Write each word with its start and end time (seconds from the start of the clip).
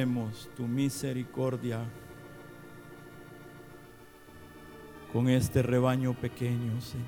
Tu 0.00 0.62
misericordia 0.62 1.80
con 5.12 5.28
este 5.28 5.60
rebaño 5.60 6.14
pequeño, 6.14 6.80
Señor, 6.80 7.04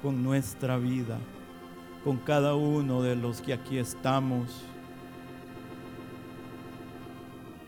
con 0.00 0.22
nuestra 0.22 0.78
vida, 0.78 1.18
con 2.04 2.18
cada 2.18 2.54
uno 2.54 3.02
de 3.02 3.16
los 3.16 3.40
que 3.40 3.54
aquí 3.54 3.76
estamos 3.76 4.62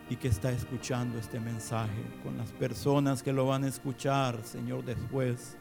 y 0.09 0.15
que 0.15 0.29
está 0.29 0.53
escuchando 0.53 1.19
este 1.19 1.41
mensaje, 1.41 2.05
con 2.23 2.37
las 2.37 2.53
personas 2.53 3.21
que 3.21 3.33
lo 3.33 3.45
van 3.45 3.65
a 3.65 3.67
escuchar, 3.67 4.41
Señor, 4.45 4.85
después. 4.85 5.57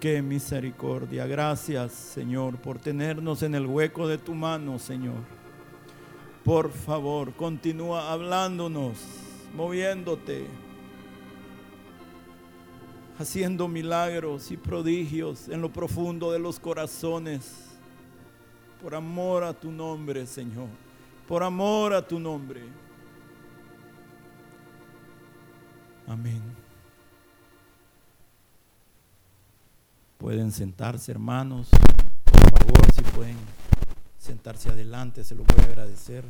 Qué 0.00 0.22
misericordia. 0.22 1.26
Gracias, 1.26 1.92
Señor, 1.92 2.56
por 2.56 2.78
tenernos 2.78 3.42
en 3.42 3.54
el 3.54 3.66
hueco 3.66 4.08
de 4.08 4.16
tu 4.16 4.32
mano, 4.32 4.78
Señor. 4.78 5.36
Por 6.48 6.72
favor, 6.72 7.34
continúa 7.34 8.10
hablándonos, 8.10 8.96
moviéndote, 9.54 10.46
haciendo 13.18 13.68
milagros 13.68 14.50
y 14.50 14.56
prodigios 14.56 15.50
en 15.50 15.60
lo 15.60 15.70
profundo 15.70 16.32
de 16.32 16.38
los 16.38 16.58
corazones. 16.58 17.66
Por 18.82 18.94
amor 18.94 19.44
a 19.44 19.52
tu 19.52 19.70
nombre, 19.70 20.26
Señor. 20.26 20.68
Por 21.26 21.42
amor 21.42 21.92
a 21.92 22.00
tu 22.00 22.18
nombre. 22.18 22.62
Amén. 26.06 26.40
Pueden 30.16 30.50
sentarse, 30.50 31.12
hermanos. 31.12 31.68
Por 32.24 32.58
favor, 32.58 32.92
si 32.94 33.02
pueden 33.02 33.36
sentarse 34.18 34.68
adelante, 34.68 35.24
se 35.24 35.34
lo 35.34 35.44
voy 35.44 35.64
a 35.64 35.68
agradecer. 35.68 36.24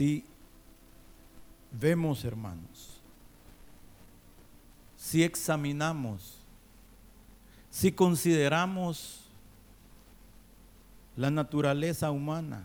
Si 0.00 0.24
vemos, 1.70 2.24
hermanos, 2.24 3.02
si 4.96 5.22
examinamos, 5.22 6.38
si 7.68 7.92
consideramos 7.92 9.26
la 11.16 11.30
naturaleza 11.30 12.10
humana, 12.10 12.64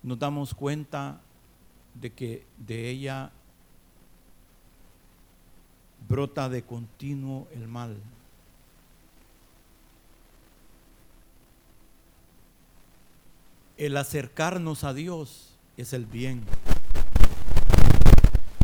nos 0.00 0.16
damos 0.16 0.54
cuenta 0.54 1.20
de 1.94 2.12
que 2.12 2.46
de 2.58 2.90
ella 2.90 3.32
brota 6.08 6.48
de 6.48 6.62
continuo 6.62 7.48
el 7.50 7.66
mal. 7.66 7.96
El 13.78 13.96
acercarnos 13.96 14.82
a 14.82 14.92
Dios 14.92 15.56
es 15.76 15.92
el 15.92 16.04
bien. 16.04 16.42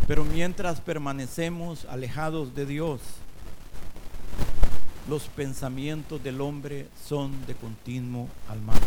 Pero 0.09 0.25
mientras 0.25 0.81
permanecemos 0.81 1.85
alejados 1.87 2.55
de 2.55 2.67
Dios, 2.67 3.01
los 5.09 5.29
pensamientos 5.29 6.23
del 6.23 6.41
hombre 6.41 6.89
son 7.07 7.47
de 7.47 7.55
continuo 7.55 8.29
al 8.49 8.61
mal. 8.61 8.81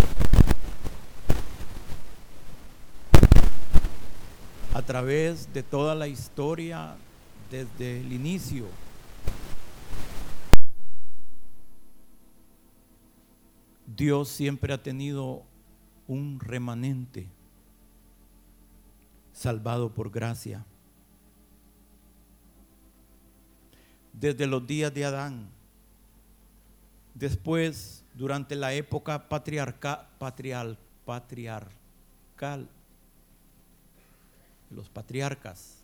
A 4.73 4.81
través 4.81 5.51
de 5.53 5.63
toda 5.63 5.95
la 5.95 6.09
historia, 6.09 6.97
desde 7.49 8.01
el 8.01 8.11
inicio, 8.11 8.65
Dios 13.87 14.27
siempre 14.27 14.73
ha 14.73 14.83
tenido 14.83 15.43
un 16.07 16.39
remanente 16.39 17.27
salvado 19.33 19.93
por 19.93 20.09
gracia. 20.09 20.65
Desde 24.13 24.47
los 24.47 24.65
días 24.65 24.93
de 24.93 25.05
Adán, 25.05 25.49
después, 27.13 28.03
durante 28.15 28.55
la 28.55 28.73
época 28.73 29.29
patriarca, 29.29 30.09
patriarcal, 31.05 32.67
los 34.71 34.89
patriarcas, 34.89 35.83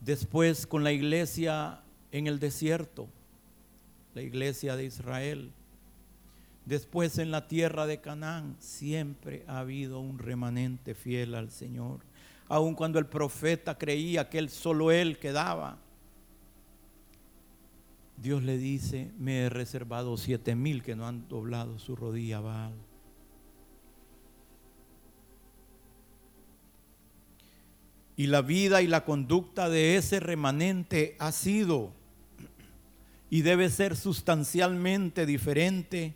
después 0.00 0.66
con 0.66 0.84
la 0.84 0.92
iglesia 0.92 1.80
en 2.10 2.26
el 2.26 2.38
desierto, 2.38 3.08
la 4.14 4.20
iglesia 4.20 4.76
de 4.76 4.84
Israel, 4.84 5.52
Después 6.64 7.18
en 7.18 7.30
la 7.30 7.48
tierra 7.48 7.86
de 7.86 8.00
Canaán 8.00 8.56
siempre 8.60 9.44
ha 9.48 9.58
habido 9.58 10.00
un 10.00 10.18
remanente 10.18 10.94
fiel 10.94 11.34
al 11.34 11.50
Señor. 11.50 12.00
Aun 12.48 12.74
cuando 12.74 12.98
el 12.98 13.06
profeta 13.06 13.76
creía 13.76 14.28
que 14.28 14.38
él, 14.38 14.48
solo 14.48 14.92
él 14.92 15.18
quedaba. 15.18 15.78
Dios 18.16 18.44
le 18.44 18.58
dice, 18.58 19.10
me 19.18 19.40
he 19.40 19.48
reservado 19.48 20.16
siete 20.16 20.54
mil 20.54 20.82
que 20.84 20.94
no 20.94 21.08
han 21.08 21.28
doblado 21.28 21.78
su 21.80 21.96
rodilla 21.96 22.40
Baal. 22.40 22.74
Y 28.16 28.28
la 28.28 28.42
vida 28.42 28.82
y 28.82 28.86
la 28.86 29.04
conducta 29.04 29.68
de 29.68 29.96
ese 29.96 30.20
remanente 30.20 31.16
ha 31.18 31.32
sido 31.32 31.92
y 33.30 33.40
debe 33.40 33.70
ser 33.70 33.96
sustancialmente 33.96 35.26
diferente 35.26 36.14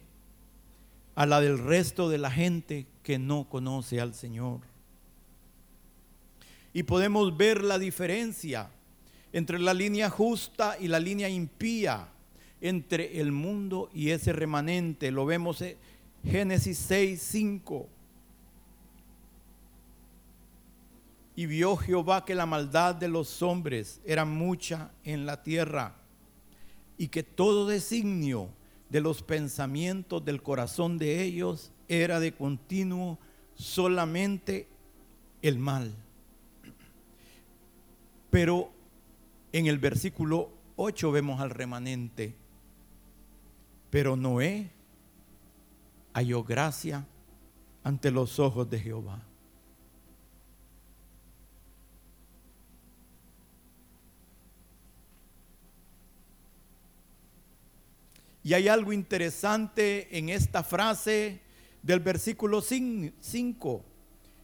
a 1.16 1.26
la 1.26 1.40
del 1.40 1.58
resto 1.58 2.08
de 2.08 2.18
la 2.18 2.30
gente 2.30 2.86
que 3.02 3.18
no 3.18 3.48
conoce 3.48 4.00
al 4.00 4.14
Señor. 4.14 4.60
Y 6.72 6.84
podemos 6.84 7.36
ver 7.36 7.64
la 7.64 7.78
diferencia 7.78 8.70
entre 9.32 9.58
la 9.58 9.74
línea 9.74 10.10
justa 10.10 10.76
y 10.78 10.88
la 10.88 11.00
línea 11.00 11.28
impía, 11.28 12.08
entre 12.60 13.20
el 13.20 13.32
mundo 13.32 13.90
y 13.94 14.10
ese 14.10 14.32
remanente. 14.32 15.10
Lo 15.10 15.26
vemos 15.26 15.60
en 15.62 15.76
Génesis 16.24 16.78
6, 16.78 17.20
5. 17.22 17.88
Y 21.36 21.46
vio 21.46 21.76
Jehová 21.76 22.24
que 22.24 22.34
la 22.34 22.46
maldad 22.46 22.94
de 22.94 23.08
los 23.08 23.42
hombres 23.42 24.00
era 24.04 24.24
mucha 24.24 24.90
en 25.04 25.26
la 25.26 25.42
tierra 25.42 25.94
y 26.98 27.08
que 27.08 27.22
todo 27.22 27.66
designio 27.66 28.48
de 28.88 29.00
los 29.00 29.22
pensamientos 29.22 30.24
del 30.24 30.42
corazón 30.42 30.98
de 30.98 31.22
ellos 31.22 31.72
era 31.88 32.20
de 32.20 32.32
continuo 32.32 33.18
solamente 33.54 34.68
el 35.42 35.58
mal. 35.58 35.94
Pero 38.30 38.70
en 39.52 39.66
el 39.66 39.78
versículo 39.78 40.50
8 40.76 41.12
vemos 41.12 41.40
al 41.40 41.50
remanente. 41.50 42.36
Pero 43.90 44.16
Noé 44.16 44.70
halló 46.12 46.44
gracia 46.44 47.06
ante 47.82 48.10
los 48.10 48.38
ojos 48.38 48.68
de 48.68 48.80
Jehová. 48.80 49.25
Y 58.46 58.54
hay 58.54 58.68
algo 58.68 58.92
interesante 58.92 60.16
en 60.16 60.28
esta 60.28 60.62
frase 60.62 61.40
del 61.82 61.98
versículo 61.98 62.60
5, 62.60 63.84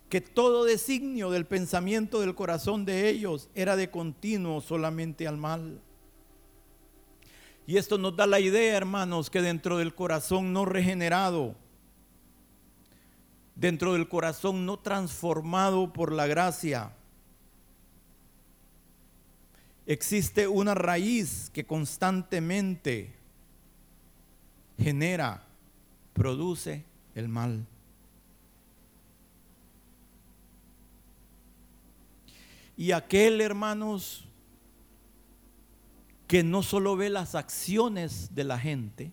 que 0.09 0.21
todo 0.21 0.65
designio 0.65 1.31
del 1.31 1.47
pensamiento 1.47 2.21
del 2.21 2.35
corazón 2.35 2.85
de 2.85 3.09
ellos 3.09 3.49
era 3.55 3.77
de 3.77 3.91
continuo 3.91 4.61
solamente 4.61 5.29
al 5.29 5.37
mal. 5.37 5.81
Y 7.65 7.77
esto 7.77 7.97
nos 7.97 8.17
da 8.17 8.27
la 8.27 8.41
idea, 8.41 8.77
hermanos, 8.77 9.31
que 9.31 9.41
dentro 9.41 9.79
del 9.79 9.95
corazón 9.95 10.53
no 10.53 10.65
regenerado 10.65 11.55
dentro 13.55 13.93
del 13.93 14.09
corazón 14.09 14.67
no 14.67 14.81
transformado 14.81 15.93
por 15.93 16.11
la 16.11 16.27
gracia, 16.27 16.97
existe 19.87 20.49
una 20.49 20.75
raíz 20.75 21.51
que 21.51 21.65
constantemente 21.65 23.22
genera, 24.79 25.47
produce 26.13 26.85
el 27.15 27.29
mal. 27.29 27.67
Y 32.77 32.93
aquel, 32.93 33.41
hermanos, 33.41 34.25
que 36.27 36.43
no 36.43 36.63
solo 36.63 36.97
ve 36.97 37.11
las 37.11 37.35
acciones 37.35 38.35
de 38.35 38.45
la 38.45 38.59
gente, 38.59 39.13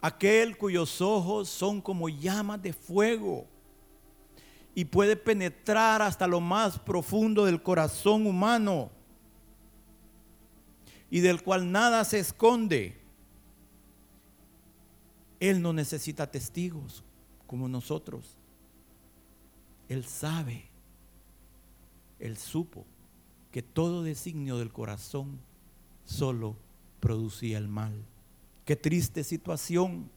aquel 0.00 0.56
cuyos 0.56 1.00
ojos 1.00 1.48
son 1.48 1.80
como 1.80 2.08
llamas 2.08 2.62
de 2.62 2.72
fuego 2.72 3.46
y 4.74 4.84
puede 4.84 5.16
penetrar 5.16 6.00
hasta 6.00 6.26
lo 6.26 6.40
más 6.40 6.78
profundo 6.78 7.44
del 7.44 7.62
corazón 7.62 8.26
humano 8.26 8.90
y 11.12 11.20
del 11.20 11.42
cual 11.42 11.70
nada 11.70 12.06
se 12.06 12.18
esconde. 12.18 12.98
Él 15.40 15.60
no 15.60 15.74
necesita 15.74 16.30
testigos 16.30 17.04
como 17.46 17.68
nosotros. 17.68 18.38
Él 19.90 20.06
sabe, 20.06 20.70
Él 22.18 22.38
supo 22.38 22.86
que 23.50 23.60
todo 23.60 24.02
designio 24.02 24.56
del 24.56 24.72
corazón 24.72 25.38
solo 26.06 26.56
producía 26.98 27.58
el 27.58 27.68
mal. 27.68 28.06
Qué 28.64 28.74
triste 28.74 29.22
situación. 29.22 30.10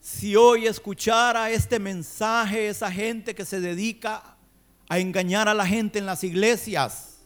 Si 0.00 0.36
hoy 0.36 0.68
escuchara 0.68 1.50
este 1.50 1.80
mensaje 1.80 2.68
esa 2.68 2.92
gente 2.92 3.34
que 3.34 3.44
se 3.44 3.60
dedica 3.60 4.37
a 4.88 4.98
engañar 4.98 5.48
a 5.48 5.54
la 5.54 5.66
gente 5.66 5.98
en 5.98 6.06
las 6.06 6.24
iglesias, 6.24 7.18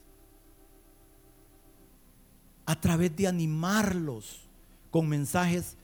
a 2.67 2.81
través 2.81 3.15
de 3.17 3.27
animarlos 3.27 4.49
con 4.91 5.09
mensajes 5.09 5.77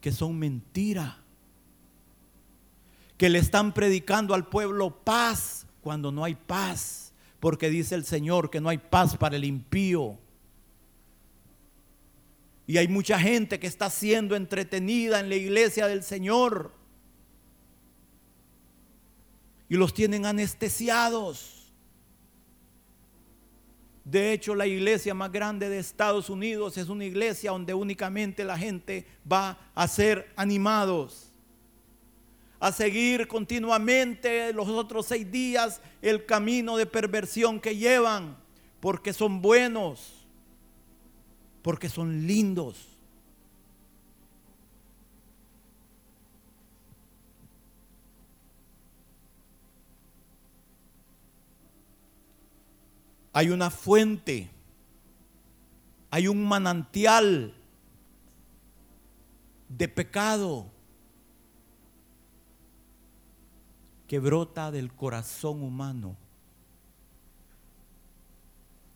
que 0.00 0.12
son 0.12 0.38
mentira, 0.38 1.18
que 3.16 3.30
le 3.30 3.38
están 3.38 3.72
predicando 3.72 4.34
al 4.34 4.46
pueblo 4.48 5.02
paz 5.04 5.66
cuando 5.80 6.12
no 6.12 6.24
hay 6.24 6.34
paz, 6.34 7.12
porque 7.40 7.70
dice 7.70 7.94
el 7.94 8.04
Señor 8.04 8.50
que 8.50 8.60
no 8.60 8.68
hay 8.68 8.78
paz 8.78 9.16
para 9.16 9.36
el 9.36 9.44
impío. 9.44 10.18
Y 12.66 12.78
hay 12.78 12.88
mucha 12.88 13.18
gente 13.18 13.60
que 13.60 13.68
está 13.68 13.88
siendo 13.90 14.34
entretenida 14.34 15.20
en 15.20 15.28
la 15.28 15.36
iglesia 15.36 15.86
del 15.86 16.02
Señor. 16.02 16.75
Y 19.68 19.76
los 19.76 19.92
tienen 19.92 20.26
anestesiados. 20.26 21.72
De 24.04 24.32
hecho, 24.32 24.54
la 24.54 24.66
iglesia 24.66 25.14
más 25.14 25.32
grande 25.32 25.68
de 25.68 25.78
Estados 25.78 26.30
Unidos 26.30 26.76
es 26.76 26.88
una 26.88 27.04
iglesia 27.04 27.50
donde 27.50 27.74
únicamente 27.74 28.44
la 28.44 28.56
gente 28.56 29.06
va 29.30 29.58
a 29.74 29.88
ser 29.88 30.32
animados. 30.36 31.32
A 32.60 32.72
seguir 32.72 33.26
continuamente 33.26 34.52
los 34.52 34.68
otros 34.68 35.06
seis 35.06 35.30
días 35.30 35.80
el 36.00 36.24
camino 36.24 36.76
de 36.76 36.86
perversión 36.86 37.60
que 37.60 37.76
llevan. 37.76 38.36
Porque 38.80 39.12
son 39.12 39.42
buenos 39.42 40.16
porque 41.66 41.88
son 41.88 42.28
lindos. 42.28 42.95
Hay 53.36 53.50
una 53.50 53.68
fuente, 53.68 54.48
hay 56.10 56.26
un 56.26 56.42
manantial 56.48 57.52
de 59.68 59.88
pecado 59.88 60.70
que 64.06 64.20
brota 64.20 64.70
del 64.70 64.90
corazón 64.90 65.62
humano 65.62 66.16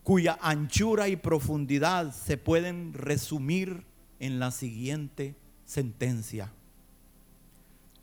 cuya 0.04 0.38
anchura 0.40 1.08
y 1.08 1.16
profundidad 1.16 2.10
se 2.14 2.38
pueden 2.38 2.94
resumir 2.94 3.84
en 4.20 4.38
la 4.38 4.52
siguiente 4.52 5.36
sentencia. 5.66 6.50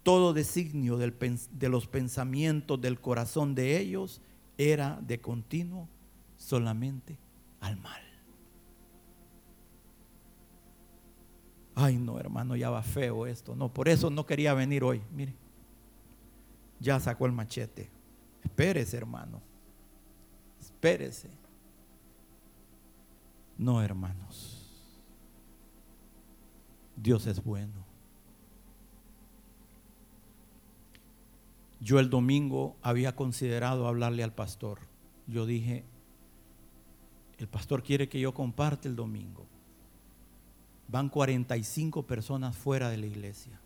Todo 0.03 0.33
designio 0.33 0.97
de 0.97 1.69
los 1.69 1.87
pensamientos 1.87 2.79
del 2.79 3.01
corazón 3.01 3.55
de 3.55 3.79
ellos 3.79 4.21
era 4.59 4.99
de 5.01 5.19
continuo 5.19 5.89
solamente 6.37 7.17
al 7.59 7.77
mal. 7.77 8.01
Ay, 11.75 11.97
no, 11.97 12.19
hermano, 12.19 12.55
ya 12.55 12.69
va 12.69 12.81
feo 12.81 13.27
esto. 13.27 13.55
No, 13.55 13.71
por 13.71 13.87
eso 13.87 14.09
no 14.09 14.25
quería 14.25 14.53
venir 14.55 14.83
hoy. 14.83 15.03
Mire, 15.11 15.35
ya 16.79 16.99
sacó 16.99 17.27
el 17.27 17.33
machete. 17.33 17.91
Espérese, 18.43 18.97
hermano. 18.97 19.41
Espérese. 20.59 21.29
No, 23.57 23.81
hermanos. 23.81 24.57
Dios 26.95 27.27
es 27.27 27.43
bueno. 27.43 27.85
Yo 31.79 31.99
el 31.99 32.09
domingo 32.09 32.75
había 32.81 33.15
considerado 33.15 33.87
hablarle 33.87 34.23
al 34.23 34.33
pastor. 34.33 34.79
Yo 35.27 35.45
dije, 35.45 35.85
el 37.37 37.47
pastor 37.47 37.83
quiere 37.83 38.09
que 38.09 38.19
yo 38.19 38.33
comparte 38.33 38.87
el 38.87 38.95
domingo. 38.95 39.45
Van 40.87 41.09
45 41.09 42.07
personas 42.07 42.55
fuera 42.55 42.89
de 42.89 42.97
la 42.97 43.05
iglesia. 43.05 43.59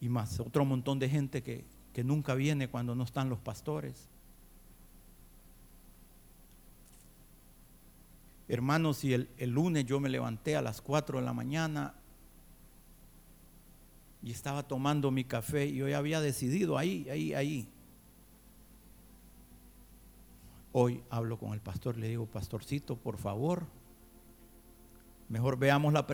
Y 0.00 0.08
más, 0.08 0.40
otro 0.40 0.64
montón 0.64 0.98
de 0.98 1.08
gente 1.08 1.42
que, 1.42 1.64
que 1.92 2.04
nunca 2.04 2.34
viene 2.34 2.68
cuando 2.68 2.94
no 2.94 3.04
están 3.04 3.28
los 3.28 3.38
pastores. 3.40 4.08
Hermanos, 8.48 9.02
y 9.04 9.14
el, 9.14 9.28
lunes 9.38 9.86
yo 9.86 10.00
me 10.00 10.08
levanté 10.08 10.56
a 10.56 10.62
las 10.62 10.82
4 10.82 11.20
de 11.20 11.24
la 11.24 11.32
mañana 11.32 11.94
y 14.22 14.30
estaba 14.30 14.62
tomando 14.62 15.10
mi 15.10 15.24
café 15.24 15.66
y 15.66 15.80
hoy 15.80 15.94
había 15.94 16.20
decidido 16.20 16.76
ahí, 16.76 17.08
ahí, 17.08 17.32
ahí. 17.32 17.68
Hoy 20.72 21.04
hablo 21.10 21.38
con 21.38 21.52
el 21.52 21.60
pastor, 21.60 21.98
le 21.98 22.08
digo, 22.08 22.26
pastorcito, 22.26 22.96
por 22.96 23.18
favor, 23.18 23.66
mejor 25.28 25.58
veamos 25.58 25.92
la 25.92 26.06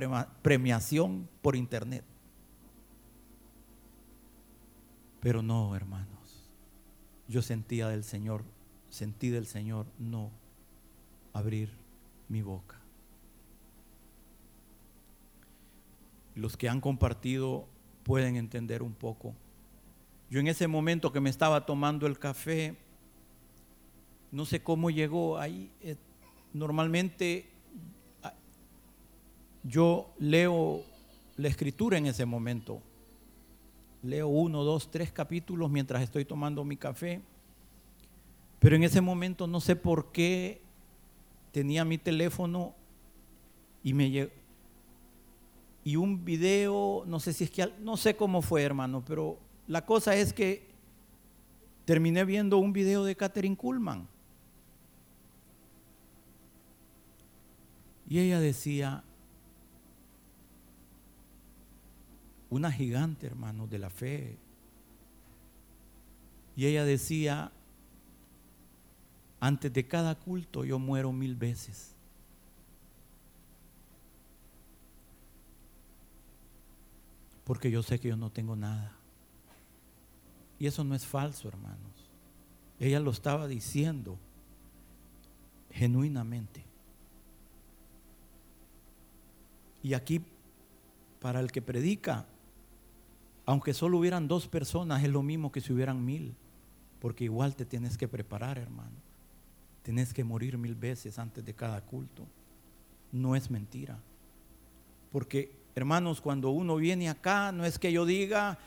premiación 0.42 1.28
por 1.42 1.54
internet. 1.54 2.04
Pero 5.20 5.42
no, 5.42 5.76
hermanos, 5.76 6.50
yo 7.28 7.40
sentía 7.40 7.88
del 7.88 8.02
Señor, 8.02 8.44
sentí 8.88 9.30
del 9.30 9.46
Señor 9.46 9.86
no 9.98 10.30
abrir 11.32 11.70
mi 12.28 12.42
boca. 12.42 12.80
Los 16.34 16.56
que 16.56 16.68
han 16.68 16.80
compartido 16.80 17.68
pueden 18.02 18.36
entender 18.36 18.82
un 18.82 18.94
poco. 18.94 19.34
Yo 20.30 20.40
en 20.40 20.48
ese 20.48 20.68
momento 20.68 21.12
que 21.12 21.20
me 21.20 21.30
estaba 21.30 21.66
tomando 21.66 22.06
el 22.06 22.18
café, 22.18 22.76
no 24.30 24.44
sé 24.44 24.62
cómo 24.62 24.90
llegó 24.90 25.38
ahí. 25.38 25.70
Eh, 25.80 25.96
normalmente 26.52 27.48
ah, 28.22 28.34
yo 29.62 30.12
leo 30.18 30.82
la 31.36 31.48
escritura 31.48 31.98
en 31.98 32.06
ese 32.06 32.24
momento. 32.24 32.82
Leo 34.02 34.28
uno, 34.28 34.64
dos, 34.64 34.90
tres 34.90 35.12
capítulos 35.12 35.70
mientras 35.70 36.02
estoy 36.02 36.24
tomando 36.24 36.64
mi 36.64 36.76
café. 36.76 37.22
Pero 38.58 38.76
en 38.76 38.82
ese 38.82 39.00
momento 39.00 39.46
no 39.46 39.60
sé 39.60 39.76
por 39.76 40.12
qué 40.12 40.60
tenía 41.52 41.84
mi 41.84 41.98
teléfono 41.98 42.74
y 43.82 43.94
me 43.94 44.30
y 45.84 45.96
un 45.96 46.22
video, 46.22 47.04
no 47.06 47.18
sé 47.18 47.32
si 47.32 47.44
es 47.44 47.50
que 47.50 47.72
no 47.80 47.96
sé 47.96 48.14
cómo 48.14 48.42
fue, 48.42 48.62
hermano, 48.62 49.02
pero 49.06 49.38
la 49.66 49.86
cosa 49.86 50.14
es 50.14 50.34
que 50.34 50.66
terminé 51.86 52.26
viendo 52.26 52.58
un 52.58 52.74
video 52.74 53.04
de 53.04 53.16
Catherine 53.16 53.56
Kuhlman. 53.56 54.06
Y 58.08 58.18
ella 58.20 58.40
decía, 58.40 59.04
una 62.50 62.72
gigante, 62.72 63.26
hermano, 63.26 63.66
de 63.66 63.78
la 63.78 63.90
fe. 63.90 64.38
Y 66.56 66.66
ella 66.66 66.84
decía, 66.84 67.52
antes 69.40 69.72
de 69.72 69.86
cada 69.86 70.14
culto 70.14 70.64
yo 70.64 70.78
muero 70.78 71.12
mil 71.12 71.36
veces. 71.36 71.94
Porque 77.44 77.70
yo 77.70 77.82
sé 77.82 77.98
que 78.00 78.08
yo 78.08 78.16
no 78.16 78.30
tengo 78.30 78.56
nada. 78.56 78.92
Y 80.58 80.66
eso 80.66 80.82
no 80.82 80.94
es 80.94 81.06
falso, 81.06 81.48
hermanos. 81.48 82.10
Ella 82.80 83.00
lo 83.00 83.10
estaba 83.10 83.46
diciendo 83.46 84.18
genuinamente. 85.70 86.67
Y 89.82 89.94
aquí, 89.94 90.20
para 91.20 91.40
el 91.40 91.52
que 91.52 91.62
predica, 91.62 92.26
aunque 93.46 93.72
solo 93.72 93.98
hubieran 93.98 94.28
dos 94.28 94.46
personas, 94.46 95.02
es 95.02 95.10
lo 95.10 95.22
mismo 95.22 95.50
que 95.50 95.60
si 95.60 95.72
hubieran 95.72 96.04
mil, 96.04 96.34
porque 97.00 97.24
igual 97.24 97.56
te 97.56 97.64
tienes 97.64 97.96
que 97.96 98.08
preparar, 98.08 98.58
hermano. 98.58 98.96
Tienes 99.82 100.12
que 100.12 100.24
morir 100.24 100.58
mil 100.58 100.74
veces 100.74 101.18
antes 101.18 101.44
de 101.44 101.54
cada 101.54 101.80
culto. 101.80 102.26
No 103.10 103.34
es 103.34 103.50
mentira. 103.50 103.98
Porque, 105.10 105.56
hermanos, 105.74 106.20
cuando 106.20 106.50
uno 106.50 106.76
viene 106.76 107.08
acá, 107.08 107.52
no 107.52 107.64
es 107.64 107.78
que 107.78 107.90
yo 107.90 108.04
diga, 108.04 108.58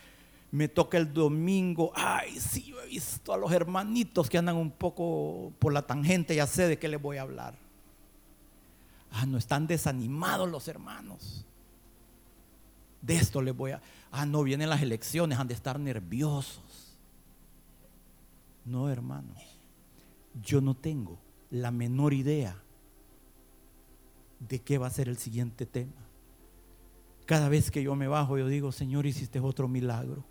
me 0.52 0.68
toca 0.68 0.98
el 0.98 1.14
domingo, 1.14 1.92
ay, 1.96 2.40
sí, 2.40 2.64
yo 2.64 2.82
he 2.82 2.88
visto 2.88 3.34
a 3.34 3.38
los 3.38 3.52
hermanitos 3.52 4.30
que 4.30 4.38
andan 4.38 4.58
un 4.58 4.72
poco 4.72 5.54
por 5.60 5.72
la 5.74 5.84
tangente, 5.84 6.36
ya 6.36 6.48
sé 6.48 6.68
de 6.68 6.80
qué 6.80 6.88
les 6.88 7.02
voy 7.02 7.18
a 7.18 7.22
hablar. 7.22 7.56
Ah, 9.12 9.26
no 9.26 9.38
están 9.38 9.68
desanimados 9.68 10.50
los 10.50 10.68
hermanos. 10.68 11.46
De 13.02 13.16
esto 13.16 13.42
les 13.42 13.56
voy 13.56 13.72
a... 13.72 13.82
Ah, 14.12 14.26
no, 14.26 14.44
vienen 14.44 14.70
las 14.70 14.82
elecciones, 14.82 15.38
han 15.38 15.48
de 15.48 15.54
estar 15.54 15.80
nerviosos. 15.80 16.98
No, 18.64 18.90
hermanos, 18.90 19.38
yo 20.42 20.62
no 20.62 20.76
tengo 20.76 21.20
la 21.50 21.72
menor 21.72 22.14
idea 22.14 22.56
de 24.40 24.60
qué 24.60 24.78
va 24.78 24.88
a 24.88 24.92
ser 24.92 25.10
el 25.10 25.18
siguiente 25.18 25.66
tema. 25.66 26.08
Cada 27.26 27.50
vez 27.50 27.72
que 27.72 27.84
yo 27.84 27.96
me 27.96 28.08
bajo, 28.08 28.38
yo 28.38 28.48
digo, 28.48 28.72
Señor, 28.72 29.06
hiciste 29.06 29.40
otro 29.40 29.68
milagro. 29.68 30.24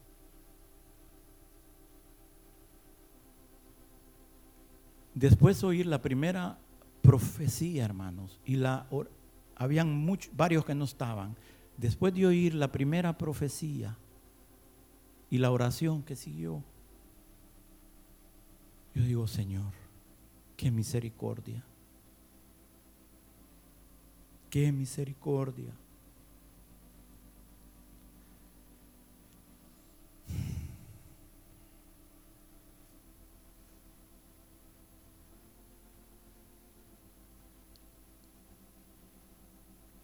Después 5.15 5.61
de 5.61 5.67
oír 5.67 5.87
la 5.87 6.01
primera 6.01 6.59
profecía, 7.03 7.85
hermanos, 7.85 8.41
y 8.45 8.57
la 8.57 8.87
habían 9.57 9.95
muchos, 9.95 10.35
varios 10.37 10.65
que 10.65 10.75
no 10.75 10.85
estaban. 10.85 11.37
Después 11.77 12.15
de 12.15 12.27
oír 12.27 12.55
la 12.55 12.71
primera 12.73 13.17
profecía 13.17 13.97
y 15.31 15.39
la 15.39 15.51
oración 15.51 16.03
que 16.03 16.17
siguió, 16.17 16.63
yo 18.95 19.05
digo, 19.05 19.27
Señor, 19.27 19.73
qué 20.57 20.71
misericordia. 20.71 21.65
Qué 24.51 24.73
misericordia. 24.73 25.73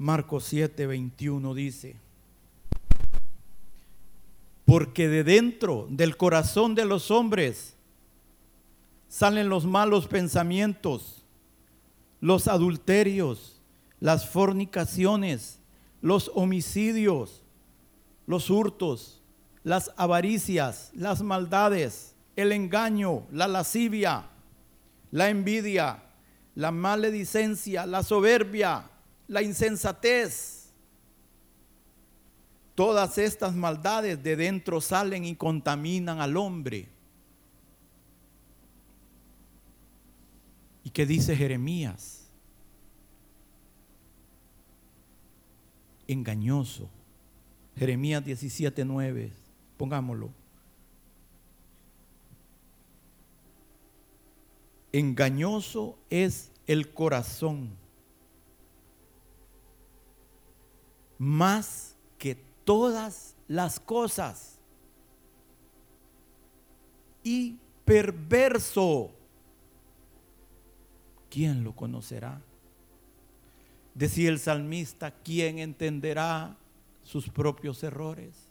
Marcos 0.07 0.45
7, 0.45 0.87
21 0.87 1.53
dice, 1.53 1.97
porque 4.65 5.09
de 5.09 5.25
dentro 5.25 5.89
del 5.91 6.17
corazón 6.17 6.77
de 6.77 6.85
los 6.85 7.11
hombres 7.11 7.75
salen 9.09 9.49
los 9.49 9.67
malos 9.67 10.07
pensamientos, 10.07 11.25
los 12.21 12.47
adulterios, 12.47 13.61
las 13.99 14.29
fornicaciones, 14.29 15.59
los 16.01 16.31
homicidios, 16.37 17.43
los 18.29 18.49
hurtos, 18.49 19.25
las 19.65 19.91
avaricias, 19.97 20.93
las 20.95 21.21
maldades, 21.21 22.15
el 22.37 22.53
engaño, 22.53 23.27
la 23.33 23.49
lascivia, 23.49 24.31
la 25.11 25.31
envidia, 25.31 26.05
la 26.55 26.71
maledicencia, 26.71 27.87
la 27.87 28.05
soberbia 28.05 28.93
la 29.29 29.43
insensatez. 29.43 30.73
Todas 32.75 33.17
estas 33.19 33.55
maldades 33.55 34.23
de 34.23 34.37
dentro 34.37 34.81
salen 34.81 35.25
y 35.25 35.35
contaminan 35.35 36.21
al 36.21 36.37
hombre. 36.37 36.89
¿Y 40.85 40.91
qué 40.91 41.07
dice 41.07 41.35
Jeremías? 41.35 42.29
Engañoso. 46.07 46.89
Jeremías 47.77 48.25
17:9, 48.25 49.33
pongámoslo. 49.77 50.31
Engañoso 54.93 55.99
es 56.09 56.53
el 56.67 56.93
corazón 56.93 57.77
más 61.19 61.97
que 62.19 62.37
todas 62.65 63.35
las 63.49 63.81
cosas. 63.81 64.59
Y 67.23 67.57
perverso, 67.85 69.11
¿quién 71.31 71.65
lo 71.65 71.75
conocerá? 71.75 72.41
Decía 73.95 74.29
el 74.29 74.39
salmista, 74.39 75.11
¿quién 75.11 75.59
entenderá 75.59 76.57
sus 77.03 77.29
propios 77.29 77.83
errores? 77.83 78.47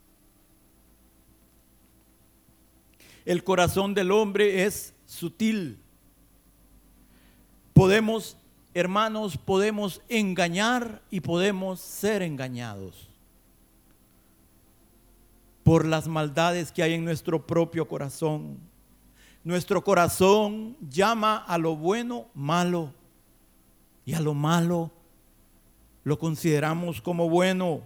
El 3.25 3.43
corazón 3.43 3.93
del 3.93 4.11
hombre 4.11 4.65
es 4.65 4.93
sutil. 5.05 5.79
Podemos 7.73 8.37
hermanos, 8.75 9.37
podemos 9.37 10.01
engañar 10.09 11.01
y 11.09 11.21
podemos 11.21 11.79
ser 11.79 12.21
engañados 12.21 13.09
por 15.63 15.85
las 15.85 16.09
maldades 16.09 16.73
que 16.73 16.83
hay 16.83 16.93
en 16.93 17.05
nuestro 17.05 17.47
propio 17.47 17.87
corazón. 17.87 18.59
Nuestro 19.45 19.81
corazón 19.81 20.75
llama 20.89 21.37
a 21.37 21.57
lo 21.57 21.77
bueno 21.77 22.27
malo 22.35 22.93
y 24.03 24.13
a 24.13 24.19
lo 24.19 24.33
malo 24.33 24.91
lo 26.03 26.19
consideramos 26.19 27.01
como 27.01 27.29
bueno. 27.29 27.81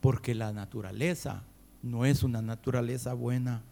Porque 0.00 0.34
la 0.34 0.52
naturaleza 0.52 1.44
no 1.80 2.04
es 2.04 2.24
una 2.24 2.42
naturaleza 2.42 3.14
buena. 3.14 3.62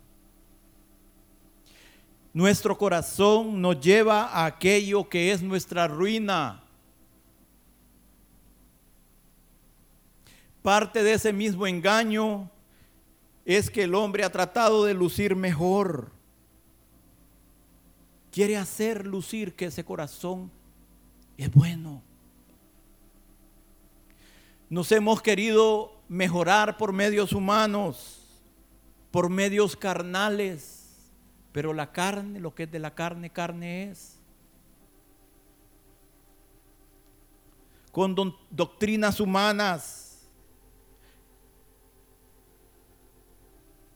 Nuestro 2.37 2.77
corazón 2.77 3.63
nos 3.63 3.81
lleva 3.81 4.25
a 4.25 4.45
aquello 4.45 5.09
que 5.09 5.33
es 5.33 5.41
nuestra 5.41 5.89
ruina. 5.89 6.63
Parte 10.61 11.03
de 11.03 11.15
ese 11.15 11.33
mismo 11.33 11.67
engaño 11.67 12.51
es 13.47 13.71
que 13.71 13.85
el 13.85 13.95
hombre 13.95 14.23
ha 14.23 14.31
tratado 14.31 14.85
de 14.85 14.93
lucir 14.93 15.35
mejor. 15.35 16.13
Quiere 18.31 18.59
hacer 18.59 19.07
lucir 19.07 19.55
que 19.55 19.65
ese 19.65 19.83
corazón 19.83 20.51
es 21.39 21.51
bueno. 21.51 22.03
Nos 24.69 24.93
hemos 24.93 25.23
querido 25.23 26.03
mejorar 26.07 26.77
por 26.77 26.93
medios 26.93 27.33
humanos, 27.33 28.21
por 29.11 29.31
medios 29.31 29.75
carnales 29.75 30.76
pero 31.57 31.73
la 31.73 31.91
carne, 31.91 32.39
lo 32.39 32.55
que 32.55 32.65
es 32.65 32.71
de 32.71 32.79
la 32.79 32.95
carne, 32.95 33.31
carne 33.31 33.85
es. 33.85 34.21
Con 37.91 38.15
doctrinas 38.51 39.21
humanas. 39.21 40.29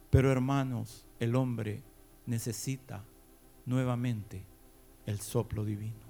Pero 0.09 0.33
hermanos, 0.33 1.07
el 1.19 1.35
hombre 1.35 1.83
necesita 2.25 3.05
nuevamente 3.67 4.47
el 5.05 5.21
soplo 5.21 5.63
divino. 5.63 6.07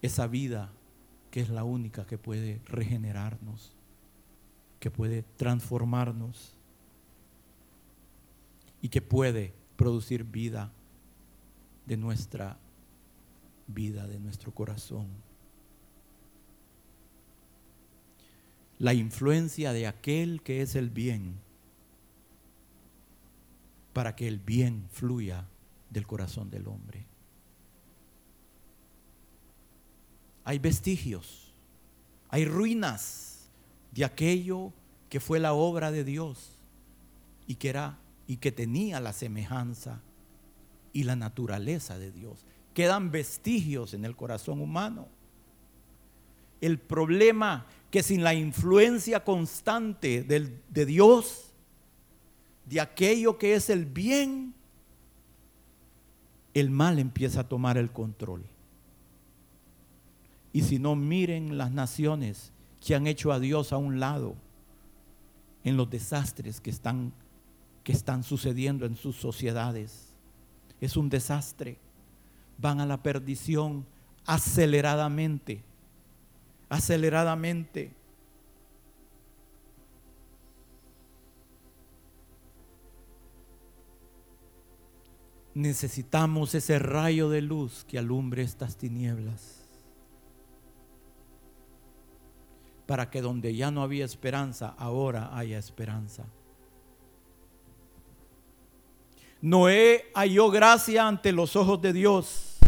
Esa 0.00 0.26
vida 0.26 0.72
que 1.30 1.42
es 1.42 1.48
la 1.48 1.62
única 1.62 2.08
que 2.08 2.18
puede 2.18 2.60
regenerarnos 2.64 3.76
que 4.82 4.90
puede 4.90 5.22
transformarnos 5.36 6.56
y 8.80 8.88
que 8.88 9.00
puede 9.00 9.54
producir 9.76 10.24
vida 10.24 10.72
de 11.86 11.96
nuestra 11.96 12.58
vida, 13.68 14.08
de 14.08 14.18
nuestro 14.18 14.52
corazón. 14.52 15.06
La 18.80 18.92
influencia 18.92 19.72
de 19.72 19.86
aquel 19.86 20.42
que 20.42 20.62
es 20.62 20.74
el 20.74 20.90
bien 20.90 21.36
para 23.92 24.16
que 24.16 24.26
el 24.26 24.40
bien 24.40 24.88
fluya 24.90 25.46
del 25.90 26.08
corazón 26.08 26.50
del 26.50 26.66
hombre. 26.66 27.06
hay 30.44 30.58
vestigios, 30.58 31.54
hay 32.28 32.44
ruinas 32.46 33.31
de 33.92 34.04
aquello 34.04 34.72
que 35.08 35.20
fue 35.20 35.38
la 35.38 35.52
obra 35.52 35.90
de 35.90 36.04
Dios 36.04 36.58
y 37.46 37.56
que 37.56 37.68
era 37.68 37.98
y 38.26 38.38
que 38.38 38.52
tenía 38.52 39.00
la 39.00 39.12
semejanza 39.12 40.00
y 40.92 41.04
la 41.04 41.16
naturaleza 41.16 41.98
de 41.98 42.10
Dios. 42.10 42.44
Quedan 42.74 43.10
vestigios 43.10 43.94
en 43.94 44.04
el 44.04 44.16
corazón 44.16 44.60
humano. 44.60 45.08
El 46.60 46.78
problema 46.78 47.66
que 47.90 48.02
sin 48.02 48.22
la 48.22 48.34
influencia 48.34 49.24
constante 49.24 50.22
de 50.22 50.86
Dios, 50.86 51.52
de 52.64 52.80
aquello 52.80 53.36
que 53.36 53.54
es 53.54 53.68
el 53.68 53.84
bien, 53.84 54.54
el 56.54 56.70
mal 56.70 56.98
empieza 56.98 57.40
a 57.40 57.48
tomar 57.48 57.76
el 57.76 57.90
control. 57.90 58.44
Y 60.52 60.62
si 60.62 60.78
no, 60.78 60.94
miren 60.94 61.58
las 61.58 61.72
naciones 61.72 62.51
que 62.84 62.94
han 62.94 63.06
hecho 63.06 63.32
a 63.32 63.38
Dios 63.38 63.72
a 63.72 63.76
un 63.76 64.00
lado 64.00 64.34
en 65.64 65.76
los 65.76 65.88
desastres 65.88 66.60
que 66.60 66.70
están, 66.70 67.12
que 67.84 67.92
están 67.92 68.24
sucediendo 68.24 68.86
en 68.86 68.96
sus 68.96 69.16
sociedades. 69.16 70.16
Es 70.80 70.96
un 70.96 71.08
desastre. 71.08 71.78
Van 72.58 72.80
a 72.80 72.86
la 72.86 73.00
perdición 73.00 73.86
aceleradamente, 74.26 75.62
aceleradamente. 76.68 77.92
Necesitamos 85.54 86.54
ese 86.54 86.78
rayo 86.78 87.28
de 87.28 87.42
luz 87.42 87.84
que 87.86 87.98
alumbre 87.98 88.42
estas 88.42 88.76
tinieblas. 88.76 89.61
Para 92.92 93.08
que 93.08 93.22
donde 93.22 93.56
ya 93.56 93.70
no 93.70 93.82
había 93.82 94.04
esperanza, 94.04 94.74
ahora 94.76 95.34
haya 95.34 95.56
esperanza. 95.56 96.26
Noé 99.40 100.10
halló 100.14 100.50
gracia 100.50 101.08
ante 101.08 101.32
los 101.32 101.56
ojos 101.56 101.80
de 101.80 101.94
Dios. 101.94 102.58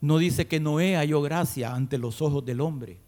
No 0.00 0.18
dice 0.18 0.46
que 0.46 0.60
Noé 0.60 0.94
halló 0.94 1.20
gracia 1.20 1.74
ante 1.74 1.98
los 1.98 2.22
ojos 2.22 2.44
del 2.44 2.60
hombre. 2.60 3.00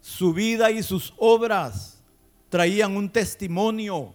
Su 0.00 0.32
vida 0.32 0.70
y 0.70 0.84
sus 0.84 1.12
obras 1.16 2.00
traían 2.48 2.96
un 2.96 3.10
testimonio 3.10 4.14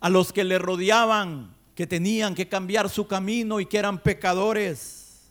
a 0.00 0.10
los 0.10 0.34
que 0.34 0.44
le 0.44 0.58
rodeaban 0.58 1.56
que 1.78 1.86
tenían 1.86 2.34
que 2.34 2.48
cambiar 2.48 2.88
su 2.88 3.06
camino 3.06 3.60
y 3.60 3.66
que 3.66 3.78
eran 3.78 4.00
pecadores, 4.00 5.30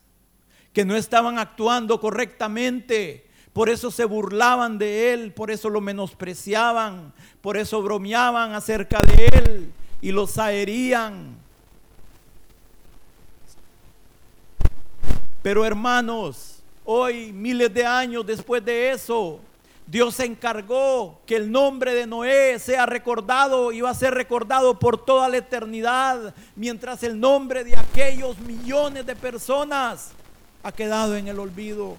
que 0.72 0.86
no 0.86 0.96
estaban 0.96 1.38
actuando 1.40 2.00
correctamente. 2.00 3.28
Por 3.52 3.68
eso 3.68 3.92
se 3.92 4.06
burlaban 4.06 4.78
de 4.78 5.12
él, 5.12 5.34
por 5.34 5.52
eso 5.52 5.70
lo 5.70 5.82
menospreciaban, 5.82 7.12
por 7.42 7.58
eso 7.58 7.82
bromeaban 7.82 8.54
acerca 8.54 8.98
de 9.00 9.26
él 9.26 9.74
y 10.00 10.14
lo 10.14 10.26
zaherían. 10.26 11.36
Pero 15.42 15.66
hermanos, 15.66 16.54
Hoy, 16.90 17.34
miles 17.34 17.74
de 17.74 17.86
años 17.86 18.26
después 18.26 18.64
de 18.64 18.92
eso, 18.92 19.42
Dios 19.88 20.16
se 20.16 20.26
encargó 20.26 21.22
que 21.26 21.38
el 21.38 21.50
nombre 21.50 21.94
de 21.94 22.06
Noé 22.06 22.60
sea 22.60 22.86
recordado 22.86 23.72
y 23.72 23.80
va 23.80 23.92
a 23.92 23.96
ser 23.96 24.14
recordado 24.14 24.78
por 24.78 25.06
toda 25.06 25.30
la 25.30 25.38
eternidad, 25.38 26.36
mientras 26.58 27.04
el 27.04 27.18
nombre 27.18 27.64
de 27.64 27.78
aquellos 27.78 28.38
millones 28.40 29.06
de 29.06 29.16
personas 29.16 30.12
ha 30.62 30.74
quedado 30.74 31.16
en 31.16 31.30
el 31.30 31.40
olvido. 31.40 31.96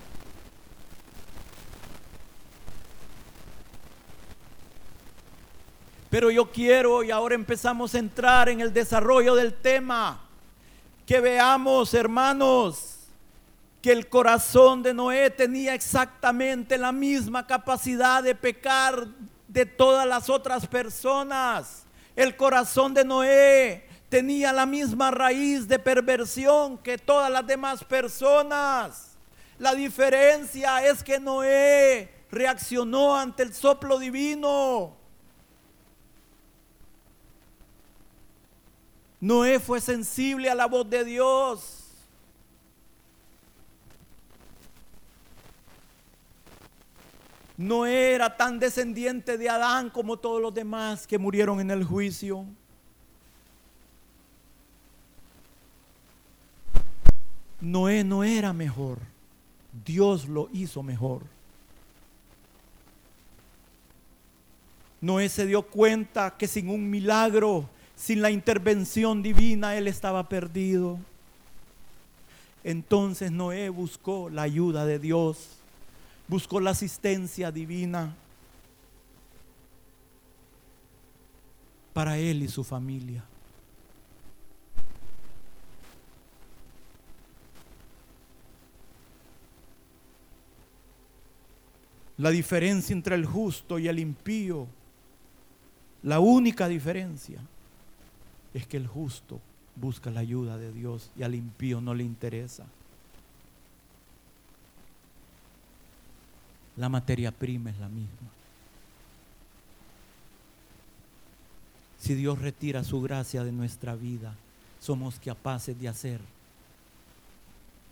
Pero 6.11 6.31
yo 6.31 6.51
quiero, 6.51 7.03
y 7.03 7.11
ahora 7.11 7.35
empezamos 7.35 7.95
a 7.95 7.99
entrar 7.99 8.51
en 8.51 8.61
el 8.61 8.75
desarrollo 8.75 9.35
del 9.35 9.55
tema, 9.55 10.21
que 11.07 11.21
veamos, 11.21 11.95
hermanos, 11.95 12.98
que 13.81 13.93
el 13.93 14.09
corazón 14.09 14.83
de 14.83 14.93
Noé 14.93 15.31
tenía 15.31 15.75
exactamente 15.75 16.79
la 16.79 16.93
misma 16.93 17.47
capacidad 17.47 18.23
de 18.23 18.35
pecar 18.35 19.07
de 19.47 19.67
todas 19.67 20.07
las 20.07 20.29
otras 20.29 20.67
personas. 20.67 21.85
El 22.17 22.37
corazón 22.37 22.93
de 22.93 23.05
Noé 23.05 23.89
tenía 24.09 24.53
la 24.53 24.67
misma 24.67 25.11
raíz 25.11 25.69
de 25.69 25.79
perversión 25.79 26.79
que 26.79 26.99
todas 26.99 27.31
las 27.31 27.47
demás 27.47 27.85
personas. 27.85 29.17
La 29.59 29.75
diferencia 29.75 30.85
es 30.85 31.03
que 31.03 31.21
Noé 31.21 32.13
reaccionó 32.31 33.17
ante 33.17 33.43
el 33.43 33.55
soplo 33.55 33.99
divino. 33.99 34.97
Noé 39.21 39.59
fue 39.59 39.81
sensible 39.81 40.49
a 40.49 40.55
la 40.55 40.67
voz 40.67 40.89
de 40.89 41.05
Dios. 41.05 41.78
No 47.59 47.87
era 47.87 48.37
tan 48.37 48.61
descendiente 48.61 49.37
de 49.37 49.49
Adán 49.49 49.91
como 49.91 50.17
todos 50.17 50.41
los 50.41 50.55
demás 50.55 51.09
que 51.09 51.19
murieron 51.19 51.59
en 51.59 51.73
el 51.73 51.83
juicio. 51.83 52.47
Noé 57.61 58.05
no 58.05 58.23
era 58.23 58.53
mejor, 58.53 58.99
Dios 59.85 60.29
lo 60.29 60.49
hizo 60.53 60.85
mejor. 60.85 61.23
Noé 65.01 65.29
se 65.29 65.45
dio 65.45 65.63
cuenta 65.63 66.37
que 66.39 66.47
sin 66.47 66.71
un 66.71 66.89
milagro, 66.89 67.69
sin 67.97 68.23
la 68.23 68.31
intervención 68.31 69.21
divina, 69.21 69.77
él 69.77 69.89
estaba 69.89 70.29
perdido. 70.29 70.97
Entonces 72.63 73.33
Noé 73.33 73.69
buscó 73.69 74.31
la 74.31 74.43
ayuda 74.43 74.87
de 74.87 75.01
Dios 75.01 75.58
buscó 76.29 76.61
la 76.61 76.71
asistencia 76.71 77.51
divina 77.51 78.15
para 81.93 82.19
él 82.19 82.43
y 82.43 82.49
su 82.49 82.63
familia. 82.63 83.25
La 92.19 92.31
diferencia 92.31 92.93
entre 92.93 93.15
el 93.15 93.25
justo 93.25 93.79
y 93.79 93.87
el 93.87 93.99
impío, 94.01 94.67
la 96.03 96.19
única 96.19 96.69
diferencia 96.69 97.41
es 98.53 98.67
que 98.67 98.77
el 98.77 98.89
justo 98.89 99.41
busca 99.77 100.11
la 100.11 100.21
ayuda 100.21 100.59
de 100.59 100.73
Dios 100.73 101.13
y 101.17 101.23
al 101.23 101.37
impío 101.37 101.81
no 101.81 101.95
le 101.95 102.03
interesa. 102.03 102.67
La 106.79 106.89
materia 106.89 107.33
prima 107.33 107.71
es 107.71 107.79
la 107.79 107.89
misma. 107.89 108.29
Si 111.99 112.15
Dios 112.15 112.39
retira 112.39 112.85
su 112.85 113.03
gracia 113.03 113.43
de 113.43 113.51
nuestra 113.51 113.97
vida, 113.97 114.33
somos 114.81 115.19
capaces 115.19 115.79
de 115.79 115.89
hacer 115.89 116.21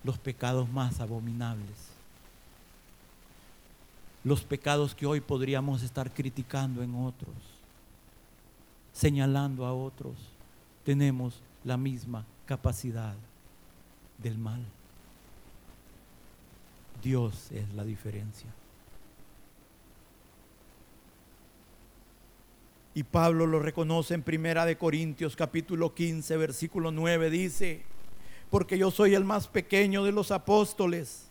los 0.05 0.17
pecados 0.17 0.69
más 0.69 1.01
abominables. 1.01 1.89
Los 4.23 4.43
pecados 4.43 4.95
que 4.95 5.05
hoy 5.05 5.19
podríamos 5.19 5.83
estar 5.83 6.09
criticando 6.13 6.81
en 6.81 6.95
otros, 6.95 7.35
señalando 8.93 9.65
a 9.65 9.73
otros, 9.73 10.15
tenemos 10.85 11.41
la 11.65 11.75
misma 11.75 12.23
capacidad 12.45 13.15
del 14.17 14.37
mal. 14.37 14.63
Dios 17.03 17.51
es 17.51 17.73
la 17.73 17.83
diferencia. 17.83 18.49
Y 22.97 23.03
Pablo 23.03 23.45
lo 23.45 23.59
reconoce 23.59 24.15
en 24.15 24.23
Primera 24.23 24.65
de 24.65 24.75
Corintios 24.75 25.35
capítulo 25.35 25.93
15, 25.93 26.35
versículo 26.35 26.89
9 26.89 27.29
dice, 27.29 27.83
porque 28.49 28.75
yo 28.75 28.89
soy 28.89 29.13
el 29.13 29.23
más 29.23 29.47
pequeño 29.47 30.03
de 30.03 30.11
los 30.11 30.31
apóstoles, 30.31 31.27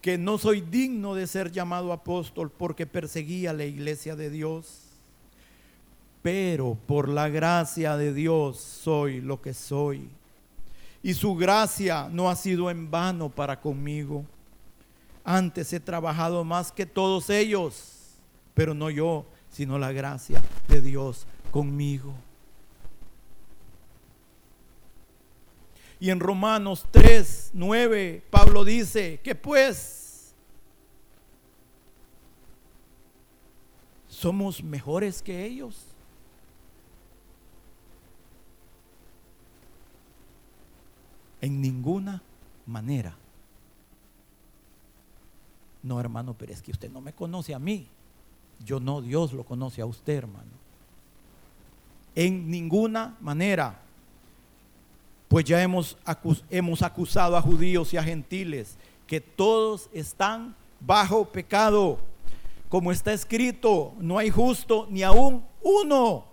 que 0.00 0.16
no 0.16 0.38
soy 0.38 0.62
digno 0.62 1.14
de 1.14 1.26
ser 1.26 1.52
llamado 1.52 1.92
apóstol 1.92 2.50
porque 2.50 2.86
perseguía 2.86 3.52
la 3.52 3.66
iglesia 3.66 4.16
de 4.16 4.30
Dios. 4.30 4.84
Pero 6.22 6.78
por 6.86 7.10
la 7.10 7.28
gracia 7.28 7.98
de 7.98 8.14
Dios 8.14 8.56
soy 8.56 9.20
lo 9.20 9.42
que 9.42 9.52
soy. 9.52 10.08
Y 11.02 11.12
su 11.12 11.36
gracia 11.36 12.08
no 12.10 12.30
ha 12.30 12.36
sido 12.36 12.70
en 12.70 12.90
vano 12.90 13.28
para 13.28 13.60
conmigo. 13.60 14.24
Antes 15.24 15.74
he 15.74 15.80
trabajado 15.80 16.42
más 16.42 16.72
que 16.72 16.86
todos 16.86 17.28
ellos, 17.28 18.14
pero 18.54 18.72
no 18.72 18.88
yo, 18.88 19.26
sino 19.50 19.78
la 19.78 19.92
gracia 19.92 20.42
de 20.68 20.80
Dios 20.80 21.26
conmigo. 21.50 22.14
Y 26.00 26.10
en 26.10 26.20
Romanos 26.20 26.86
3, 26.90 27.50
9, 27.54 28.22
Pablo 28.30 28.64
dice 28.64 29.20
que 29.22 29.34
pues 29.34 30.32
somos 34.08 34.62
mejores 34.62 35.22
que 35.22 35.44
ellos. 35.44 35.84
En 41.40 41.60
ninguna 41.60 42.22
manera. 42.66 43.16
No, 45.82 46.00
hermano, 46.00 46.34
pero 46.36 46.52
es 46.52 46.62
que 46.62 46.72
usted 46.72 46.90
no 46.90 47.00
me 47.00 47.12
conoce 47.12 47.54
a 47.54 47.58
mí. 47.58 47.88
Yo 48.64 48.80
no, 48.80 49.00
Dios 49.00 49.32
lo 49.32 49.44
conoce 49.44 49.80
a 49.80 49.86
usted, 49.86 50.14
hermano. 50.14 50.50
En 52.14 52.50
ninguna 52.50 53.16
manera. 53.20 53.82
Pues 55.28 55.44
ya 55.44 55.62
hemos, 55.62 55.96
hemos 56.48 56.82
acusado 56.82 57.36
a 57.36 57.42
judíos 57.42 57.92
y 57.92 57.98
a 57.98 58.02
gentiles 58.02 58.78
que 59.06 59.20
todos 59.20 59.90
están 59.92 60.54
bajo 60.80 61.26
pecado. 61.26 61.98
Como 62.68 62.92
está 62.92 63.12
escrito, 63.12 63.94
no 63.98 64.18
hay 64.18 64.30
justo 64.30 64.86
ni 64.90 65.02
aún 65.02 65.44
uno. 65.62 66.26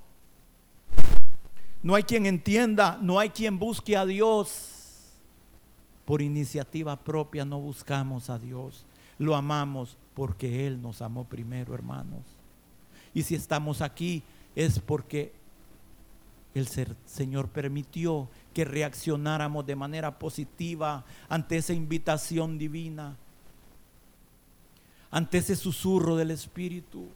No 1.82 1.96
hay 1.96 2.04
quien 2.04 2.26
entienda, 2.26 2.98
no 3.02 3.20
hay 3.20 3.30
quien 3.30 3.60
busque 3.60 3.96
a 3.96 4.06
Dios. 4.06 5.14
Por 6.04 6.22
iniciativa 6.22 6.96
propia 6.96 7.46
no 7.46 7.60
buscamos 7.60 8.30
a 8.30 8.40
Dios. 8.40 8.86
Lo 9.18 9.36
amamos 9.36 9.98
porque 10.16 10.66
Él 10.66 10.82
nos 10.82 11.02
amó 11.02 11.26
primero, 11.26 11.76
hermanos. 11.76 12.24
Y 13.14 13.24
si 13.24 13.36
estamos 13.36 13.82
aquí 13.82 14.24
es 14.56 14.80
porque 14.80 15.34
el 16.56 16.68
Señor 17.06 17.50
permitió 17.50 18.30
que 18.54 18.64
reaccionáramos 18.64 19.66
de 19.66 19.76
manera 19.76 20.18
positiva 20.18 21.04
ante 21.28 21.58
esa 21.58 21.74
invitación 21.74 22.58
divina, 22.58 23.18
ante 25.12 25.40
ese 25.40 25.58
susurro 25.58 26.16
del 26.16 26.32
Espíritu. 26.32 27.10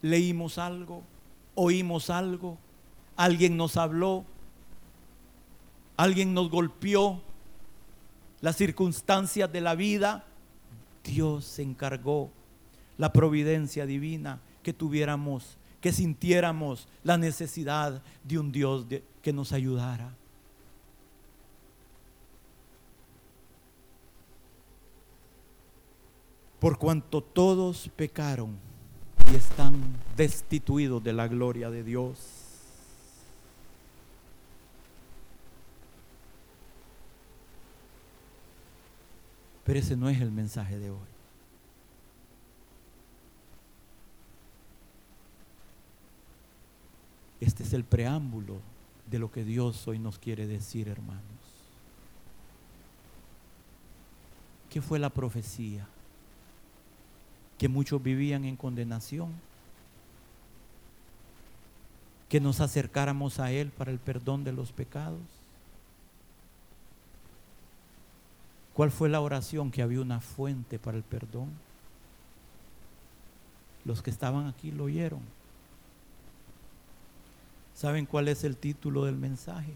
Leímos 0.00 0.56
algo, 0.56 1.02
oímos 1.54 2.08
algo, 2.08 2.56
alguien 3.14 3.58
nos 3.58 3.76
habló, 3.76 4.24
alguien 5.98 6.32
nos 6.32 6.50
golpeó, 6.50 7.20
las 8.40 8.56
circunstancias 8.56 9.52
de 9.52 9.60
la 9.60 9.74
vida, 9.74 10.24
Dios 11.04 11.44
se 11.44 11.62
encargó, 11.62 12.30
la 12.98 13.12
providencia 13.12 13.86
divina, 13.86 14.40
que 14.62 14.72
tuviéramos, 14.72 15.58
que 15.80 15.92
sintiéramos 15.92 16.88
la 17.02 17.18
necesidad 17.18 18.02
de 18.22 18.38
un 18.38 18.52
Dios 18.52 18.86
que 19.22 19.32
nos 19.32 19.52
ayudara. 19.52 20.14
Por 26.60 26.78
cuanto 26.78 27.20
todos 27.22 27.90
pecaron 27.96 28.56
y 29.32 29.34
están 29.34 29.74
destituidos 30.16 31.02
de 31.02 31.12
la 31.12 31.26
gloria 31.26 31.70
de 31.70 31.82
Dios 31.82 32.41
Pero 39.64 39.78
ese 39.78 39.96
no 39.96 40.08
es 40.08 40.20
el 40.20 40.30
mensaje 40.30 40.78
de 40.78 40.90
hoy. 40.90 40.98
Este 47.40 47.62
es 47.62 47.72
el 47.72 47.84
preámbulo 47.84 48.60
de 49.10 49.18
lo 49.18 49.30
que 49.30 49.44
Dios 49.44 49.86
hoy 49.88 49.98
nos 49.98 50.18
quiere 50.18 50.46
decir, 50.46 50.88
hermanos. 50.88 51.22
¿Qué 54.70 54.80
fue 54.80 54.98
la 54.98 55.10
profecía? 55.10 55.86
Que 57.58 57.68
muchos 57.68 58.02
vivían 58.02 58.44
en 58.44 58.56
condenación. 58.56 59.32
Que 62.28 62.40
nos 62.40 62.60
acercáramos 62.60 63.38
a 63.38 63.52
Él 63.52 63.70
para 63.70 63.90
el 63.90 63.98
perdón 63.98 64.44
de 64.44 64.52
los 64.52 64.72
pecados 64.72 65.41
¿Cuál 68.74 68.90
fue 68.90 69.08
la 69.08 69.20
oración? 69.20 69.70
Que 69.70 69.82
había 69.82 70.00
una 70.00 70.20
fuente 70.20 70.78
para 70.78 70.96
el 70.96 71.02
perdón. 71.02 71.50
Los 73.84 74.02
que 74.02 74.10
estaban 74.10 74.46
aquí 74.46 74.70
lo 74.70 74.84
oyeron. 74.84 75.20
¿Saben 77.74 78.06
cuál 78.06 78.28
es 78.28 78.44
el 78.44 78.56
título 78.56 79.04
del 79.04 79.16
mensaje? 79.16 79.74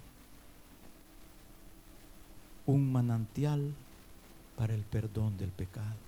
Un 2.65 2.93
manantial 2.93 3.75
para 4.57 4.75
el 4.75 4.83
perdón 4.83 5.37
del 5.37 5.51
pecado. 5.51 6.07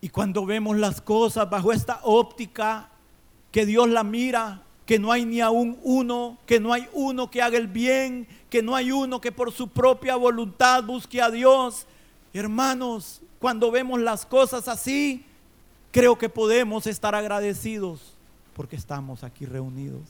Y 0.00 0.10
cuando 0.10 0.46
vemos 0.46 0.76
las 0.76 1.00
cosas 1.00 1.48
bajo 1.50 1.72
esta 1.72 2.00
óptica 2.04 2.88
que 3.50 3.66
Dios 3.66 3.88
la 3.88 4.04
mira, 4.04 4.62
que 4.86 4.98
no 4.98 5.12
hay 5.12 5.24
ni 5.24 5.40
aún 5.40 5.78
uno, 5.82 6.38
que 6.46 6.60
no 6.60 6.72
hay 6.72 6.88
uno 6.92 7.30
que 7.30 7.42
haga 7.42 7.58
el 7.58 7.68
bien, 7.68 8.26
que 8.48 8.62
no 8.62 8.74
hay 8.74 8.90
uno 8.90 9.20
que 9.20 9.32
por 9.32 9.52
su 9.52 9.68
propia 9.68 10.16
voluntad 10.16 10.82
busque 10.84 11.20
a 11.20 11.30
Dios. 11.30 11.86
Hermanos, 12.32 13.20
cuando 13.38 13.70
vemos 13.70 14.00
las 14.00 14.24
cosas 14.24 14.68
así, 14.68 15.24
creo 15.92 16.16
que 16.16 16.28
podemos 16.28 16.86
estar 16.86 17.14
agradecidos 17.14 18.14
porque 18.56 18.76
estamos 18.76 19.24
aquí 19.24 19.46
reunidos. 19.46 20.02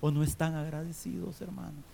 ¿O 0.00 0.10
no 0.10 0.22
están 0.22 0.54
agradecidos, 0.54 1.40
hermanos? 1.40 1.84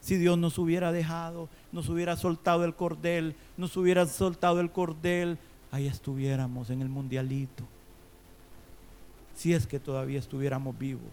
Si 0.00 0.16
Dios 0.16 0.36
nos 0.36 0.58
hubiera 0.58 0.92
dejado, 0.92 1.48
nos 1.72 1.88
hubiera 1.88 2.16
soltado 2.16 2.64
el 2.64 2.74
cordel, 2.74 3.34
nos 3.56 3.76
hubiera 3.78 4.06
soltado 4.06 4.60
el 4.60 4.70
cordel, 4.70 5.38
ahí 5.70 5.86
estuviéramos 5.86 6.68
en 6.68 6.82
el 6.82 6.90
mundialito 6.90 7.64
si 9.34 9.52
es 9.52 9.66
que 9.66 9.78
todavía 9.78 10.18
estuviéramos 10.18 10.78
vivos. 10.78 11.12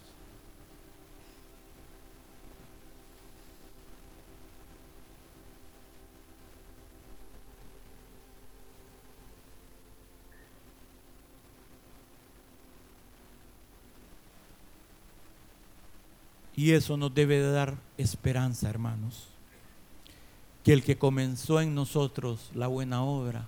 Y 16.55 16.73
eso 16.73 16.95
nos 16.95 17.12
debe 17.13 17.39
de 17.39 17.51
dar 17.51 17.75
esperanza, 17.97 18.69
hermanos. 18.69 19.27
Que 20.63 20.73
el 20.73 20.84
que 20.84 20.95
comenzó 20.95 21.60
en 21.60 21.73
nosotros 21.73 22.51
la 22.53 22.67
buena 22.67 23.03
obra, 23.03 23.47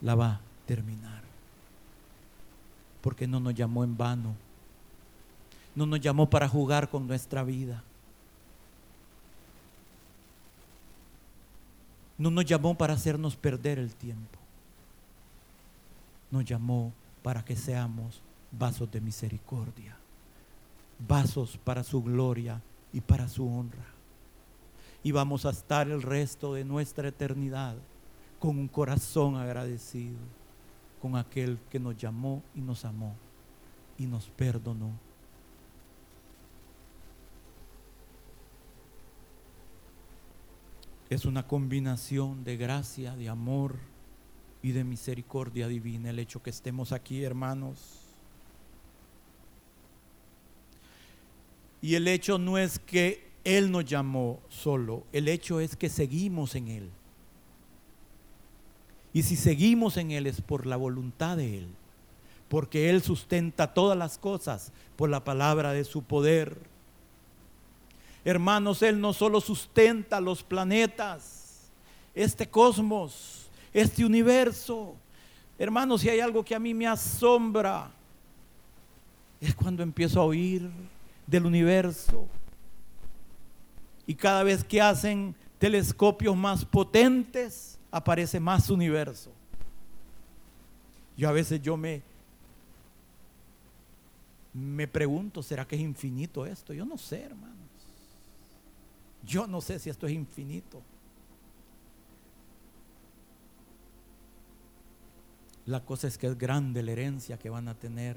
la 0.00 0.14
va 0.14 0.28
a 0.34 0.40
terminar 0.66 1.19
porque 3.00 3.26
no 3.26 3.40
nos 3.40 3.54
llamó 3.54 3.84
en 3.84 3.96
vano. 3.96 4.34
No 5.74 5.86
nos 5.86 6.00
llamó 6.00 6.28
para 6.28 6.48
jugar 6.48 6.88
con 6.90 7.06
nuestra 7.06 7.42
vida. 7.42 7.82
No 12.18 12.30
nos 12.30 12.44
llamó 12.44 12.76
para 12.76 12.94
hacernos 12.94 13.36
perder 13.36 13.78
el 13.78 13.94
tiempo. 13.94 14.38
Nos 16.30 16.44
llamó 16.44 16.92
para 17.22 17.44
que 17.44 17.56
seamos 17.56 18.20
vasos 18.52 18.90
de 18.90 19.00
misericordia, 19.00 19.96
vasos 20.98 21.58
para 21.64 21.82
su 21.82 22.02
gloria 22.02 22.60
y 22.92 23.00
para 23.00 23.28
su 23.28 23.48
honra. 23.48 23.86
Y 25.02 25.12
vamos 25.12 25.46
a 25.46 25.50
estar 25.50 25.88
el 25.88 26.02
resto 26.02 26.54
de 26.54 26.64
nuestra 26.64 27.08
eternidad 27.08 27.76
con 28.38 28.58
un 28.58 28.68
corazón 28.68 29.36
agradecido 29.36 30.18
con 31.00 31.16
aquel 31.16 31.58
que 31.70 31.80
nos 31.80 31.96
llamó 31.96 32.42
y 32.54 32.60
nos 32.60 32.84
amó 32.84 33.14
y 33.98 34.06
nos 34.06 34.28
perdonó. 34.30 34.92
Es 41.08 41.24
una 41.24 41.46
combinación 41.46 42.44
de 42.44 42.56
gracia, 42.56 43.16
de 43.16 43.28
amor 43.28 43.76
y 44.62 44.72
de 44.72 44.84
misericordia 44.84 45.66
divina 45.66 46.10
el 46.10 46.18
hecho 46.18 46.42
que 46.42 46.50
estemos 46.50 46.92
aquí, 46.92 47.24
hermanos. 47.24 48.00
Y 51.82 51.94
el 51.94 52.06
hecho 52.06 52.38
no 52.38 52.58
es 52.58 52.78
que 52.78 53.32
Él 53.42 53.72
nos 53.72 53.86
llamó 53.86 54.40
solo, 54.48 55.04
el 55.12 55.28
hecho 55.28 55.60
es 55.60 55.76
que 55.76 55.88
seguimos 55.88 56.54
en 56.54 56.68
Él. 56.68 56.90
Y 59.12 59.22
si 59.22 59.36
seguimos 59.36 59.96
en 59.96 60.12
Él 60.12 60.26
es 60.26 60.40
por 60.40 60.66
la 60.66 60.76
voluntad 60.76 61.36
de 61.36 61.58
Él, 61.58 61.68
porque 62.48 62.90
Él 62.90 63.02
sustenta 63.02 63.74
todas 63.74 63.98
las 63.98 64.18
cosas 64.18 64.72
por 64.96 65.10
la 65.10 65.24
palabra 65.24 65.72
de 65.72 65.84
su 65.84 66.02
poder. 66.02 66.58
Hermanos, 68.24 68.82
Él 68.82 69.00
no 69.00 69.12
solo 69.12 69.40
sustenta 69.40 70.20
los 70.20 70.42
planetas, 70.42 71.70
este 72.14 72.48
cosmos, 72.48 73.50
este 73.72 74.04
universo. 74.04 74.94
Hermanos, 75.58 76.02
si 76.02 76.08
hay 76.08 76.20
algo 76.20 76.44
que 76.44 76.54
a 76.54 76.60
mí 76.60 76.74
me 76.74 76.86
asombra, 76.86 77.90
es 79.40 79.54
cuando 79.54 79.82
empiezo 79.82 80.20
a 80.20 80.24
oír 80.24 80.70
del 81.26 81.46
universo. 81.46 82.26
Y 84.06 84.14
cada 84.14 84.42
vez 84.42 84.62
que 84.62 84.80
hacen 84.80 85.34
telescopios 85.58 86.36
más 86.36 86.64
potentes, 86.64 87.78
aparece 87.90 88.40
más 88.40 88.70
universo. 88.70 89.32
Yo 91.16 91.28
a 91.28 91.32
veces 91.32 91.60
yo 91.60 91.76
me 91.76 92.02
me 94.52 94.88
pregunto, 94.88 95.42
¿será 95.42 95.66
que 95.66 95.76
es 95.76 95.82
infinito 95.82 96.44
esto? 96.44 96.72
Yo 96.72 96.84
no 96.84 96.98
sé, 96.98 97.22
hermanos. 97.22 97.56
Yo 99.24 99.46
no 99.46 99.60
sé 99.60 99.78
si 99.78 99.90
esto 99.90 100.06
es 100.06 100.12
infinito. 100.12 100.82
La 105.66 105.84
cosa 105.84 106.08
es 106.08 106.18
que 106.18 106.26
es 106.26 106.36
grande 106.36 106.82
la 106.82 106.92
herencia 106.92 107.38
que 107.38 107.50
van 107.50 107.68
a 107.68 107.74
tener. 107.74 108.16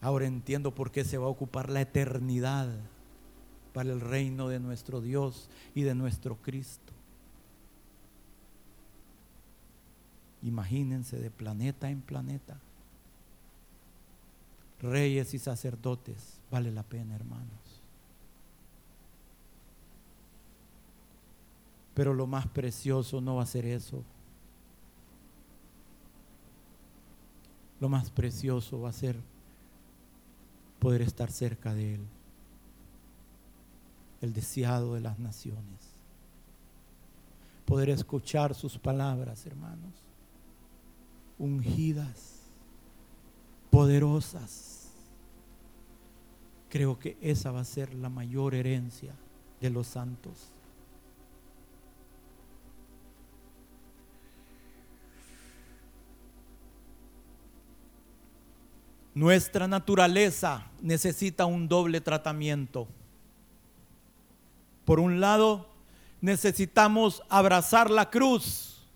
Ahora 0.00 0.26
entiendo 0.26 0.74
por 0.74 0.90
qué 0.90 1.04
se 1.04 1.18
va 1.18 1.26
a 1.26 1.30
ocupar 1.30 1.70
la 1.70 1.80
eternidad 1.80 2.68
para 3.76 3.92
el 3.92 4.00
reino 4.00 4.48
de 4.48 4.58
nuestro 4.58 5.02
Dios 5.02 5.50
y 5.74 5.82
de 5.82 5.94
nuestro 5.94 6.36
Cristo. 6.36 6.94
Imagínense 10.42 11.18
de 11.18 11.30
planeta 11.30 11.90
en 11.90 12.00
planeta. 12.00 12.58
Reyes 14.80 15.34
y 15.34 15.38
sacerdotes, 15.38 16.40
vale 16.50 16.72
la 16.72 16.84
pena, 16.84 17.16
hermanos. 17.16 17.82
Pero 21.92 22.14
lo 22.14 22.26
más 22.26 22.46
precioso 22.46 23.20
no 23.20 23.36
va 23.36 23.42
a 23.42 23.46
ser 23.46 23.66
eso. 23.66 24.02
Lo 27.78 27.90
más 27.90 28.08
precioso 28.08 28.80
va 28.80 28.88
a 28.88 28.94
ser 28.94 29.16
poder 30.78 31.02
estar 31.02 31.30
cerca 31.30 31.74
de 31.74 31.96
Él, 31.96 32.06
el 34.20 34.32
deseado 34.32 34.94
de 34.94 35.00
las 35.00 35.18
naciones. 35.18 35.96
Poder 37.64 37.90
escuchar 37.90 38.54
sus 38.54 38.78
palabras, 38.78 39.44
hermanos, 39.46 39.92
ungidas, 41.38 42.42
poderosas. 43.70 44.90
Creo 46.68 46.98
que 46.98 47.16
esa 47.20 47.50
va 47.50 47.60
a 47.60 47.64
ser 47.64 47.94
la 47.94 48.08
mayor 48.08 48.54
herencia 48.54 49.14
de 49.60 49.70
los 49.70 49.86
santos. 49.86 50.52
Nuestra 59.16 59.66
naturaleza 59.66 60.70
necesita 60.82 61.46
un 61.46 61.68
doble 61.68 62.02
tratamiento. 62.02 62.86
Por 64.86 65.00
un 65.00 65.20
lado, 65.20 65.66
necesitamos 66.22 67.22
abrazar 67.28 67.90
la 67.90 68.08
cruz 68.08 68.88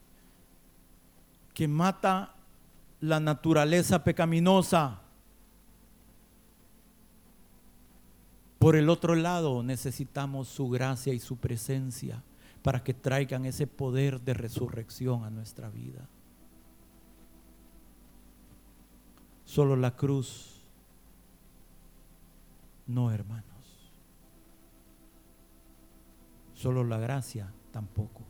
que 1.53 1.69
mata 1.69 2.33
la 3.01 3.19
naturaleza 3.19 4.03
pecaminosa. 4.05 5.01
Por 8.61 8.77
el 8.77 8.89
otro 8.89 9.17
lado, 9.17 9.63
necesitamos 9.63 10.49
su 10.49 10.69
gracia 10.69 11.13
y 11.13 11.19
su 11.19 11.37
presencia 11.37 12.23
para 12.63 12.85
que 12.85 12.95
traigan 12.95 13.45
ese 13.45 13.67
poder 13.67 14.21
de 14.21 14.35
resurrección 14.35 15.25
a 15.25 15.31
nuestra 15.31 15.71
vida. 15.71 16.07
Solo 19.45 19.75
la 19.75 19.97
cruz. 19.97 20.61
No, 22.87 23.11
hermanos. 23.11 23.50
Solo 26.61 26.85
la 26.85 26.99
gracia 26.99 27.51
tampoco. 27.73 28.21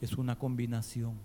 Es 0.00 0.16
una 0.16 0.38
combinación. 0.38 1.18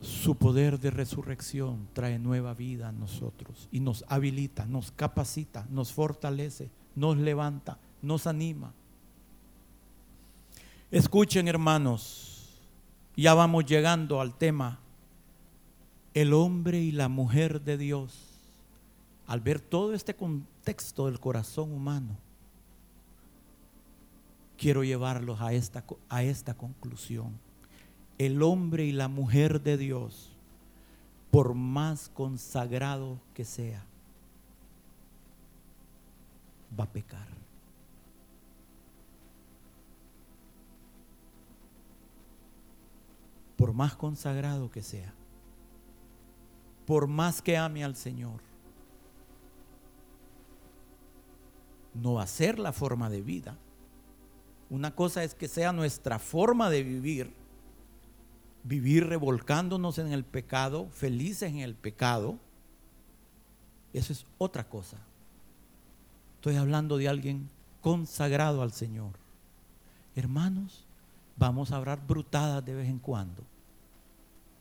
Su 0.00 0.36
poder 0.36 0.80
de 0.80 0.90
resurrección 0.90 1.88
trae 1.92 2.18
nueva 2.18 2.54
vida 2.54 2.88
a 2.88 2.92
nosotros 2.92 3.68
y 3.70 3.80
nos 3.80 4.06
habilita, 4.08 4.64
nos 4.64 4.90
capacita, 4.90 5.66
nos 5.68 5.92
fortalece, 5.92 6.70
nos 6.94 7.18
levanta, 7.18 7.78
nos 8.00 8.26
anima. 8.26 8.72
Escuchen 10.90 11.46
hermanos, 11.46 12.58
ya 13.14 13.34
vamos 13.34 13.66
llegando 13.66 14.22
al 14.22 14.38
tema, 14.38 14.80
el 16.14 16.32
hombre 16.32 16.80
y 16.80 16.92
la 16.92 17.08
mujer 17.08 17.62
de 17.62 17.76
Dios. 17.76 18.26
Al 19.26 19.40
ver 19.40 19.60
todo 19.60 19.94
este 19.94 20.14
contexto 20.14 21.06
del 21.06 21.20
corazón 21.20 21.72
humano, 21.72 22.16
quiero 24.58 24.82
llevarlos 24.82 25.40
a 25.40 25.52
esta, 25.52 25.84
a 26.08 26.22
esta 26.22 26.54
conclusión. 26.54 27.38
El 28.18 28.42
hombre 28.42 28.84
y 28.84 28.92
la 28.92 29.08
mujer 29.08 29.62
de 29.62 29.76
Dios, 29.76 30.36
por 31.30 31.54
más 31.54 32.08
consagrado 32.08 33.20
que 33.34 33.44
sea, 33.44 33.84
va 36.78 36.84
a 36.84 36.92
pecar. 36.92 37.40
por 43.60 43.74
más 43.74 43.94
consagrado 43.94 44.70
que 44.70 44.82
sea, 44.82 45.12
por 46.90 47.06
más 47.06 47.40
que 47.40 47.56
ame 47.56 47.84
al 47.84 47.94
Señor, 47.94 48.40
no 51.94 52.14
va 52.14 52.24
a 52.24 52.26
ser 52.26 52.58
la 52.58 52.72
forma 52.72 53.08
de 53.08 53.22
vida. 53.22 53.56
Una 54.70 54.92
cosa 54.96 55.22
es 55.22 55.36
que 55.36 55.46
sea 55.46 55.72
nuestra 55.72 56.18
forma 56.18 56.68
de 56.68 56.82
vivir, 56.82 57.32
vivir 58.64 59.06
revolcándonos 59.06 59.98
en 59.98 60.10
el 60.10 60.24
pecado, 60.24 60.88
felices 60.90 61.50
en 61.50 61.60
el 61.60 61.76
pecado. 61.76 62.40
Eso 63.92 64.12
es 64.12 64.26
otra 64.36 64.68
cosa. 64.68 64.96
Estoy 66.38 66.56
hablando 66.56 66.96
de 66.96 67.08
alguien 67.08 67.50
consagrado 67.82 68.62
al 68.62 68.72
Señor. 68.72 69.12
Hermanos, 70.16 70.88
vamos 71.36 71.70
a 71.70 71.76
hablar 71.76 72.04
brutadas 72.04 72.64
de 72.64 72.74
vez 72.74 72.88
en 72.88 72.98
cuando. 72.98 73.44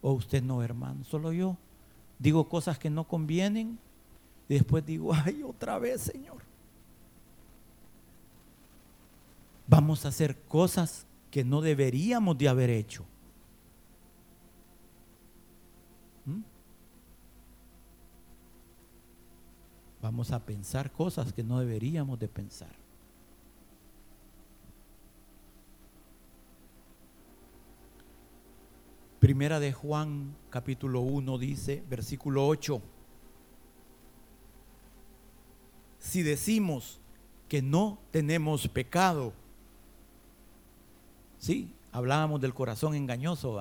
O 0.03 0.11
usted 0.11 0.43
no, 0.43 0.61
hermano, 0.61 1.03
solo 1.05 1.33
yo. 1.33 1.57
Digo 2.19 2.49
cosas 2.49 2.77
que 2.77 2.89
no 2.89 3.07
convienen 3.07 3.79
y 4.49 4.55
después 4.55 4.85
digo, 4.85 5.13
ay, 5.25 5.41
otra 5.43 5.79
vez, 5.79 6.01
Señor. 6.01 6.43
Vamos 9.67 10.05
a 10.05 10.09
hacer 10.09 10.41
cosas 10.41 11.05
que 11.31 11.43
no 11.43 11.61
deberíamos 11.61 12.37
de 12.37 12.49
haber 12.49 12.71
hecho. 12.71 13.05
¿Mm? 16.25 16.41
Vamos 20.01 20.31
a 20.31 20.43
pensar 20.43 20.91
cosas 20.91 21.31
que 21.31 21.43
no 21.43 21.59
deberíamos 21.59 22.19
de 22.19 22.27
pensar. 22.27 22.88
Primera 29.19 29.59
de 29.59 29.73
Juan 29.73 30.33
capítulo 30.49 31.01
1 31.01 31.37
dice, 31.37 31.83
versículo 31.89 32.47
8, 32.47 32.81
si 35.99 36.23
decimos 36.23 37.01
que 37.49 37.61
no 37.61 37.99
tenemos 38.11 38.65
pecado, 38.69 39.33
sí, 41.37 41.73
hablábamos 41.91 42.39
del 42.39 42.53
corazón 42.53 42.95
engañoso, 42.95 43.59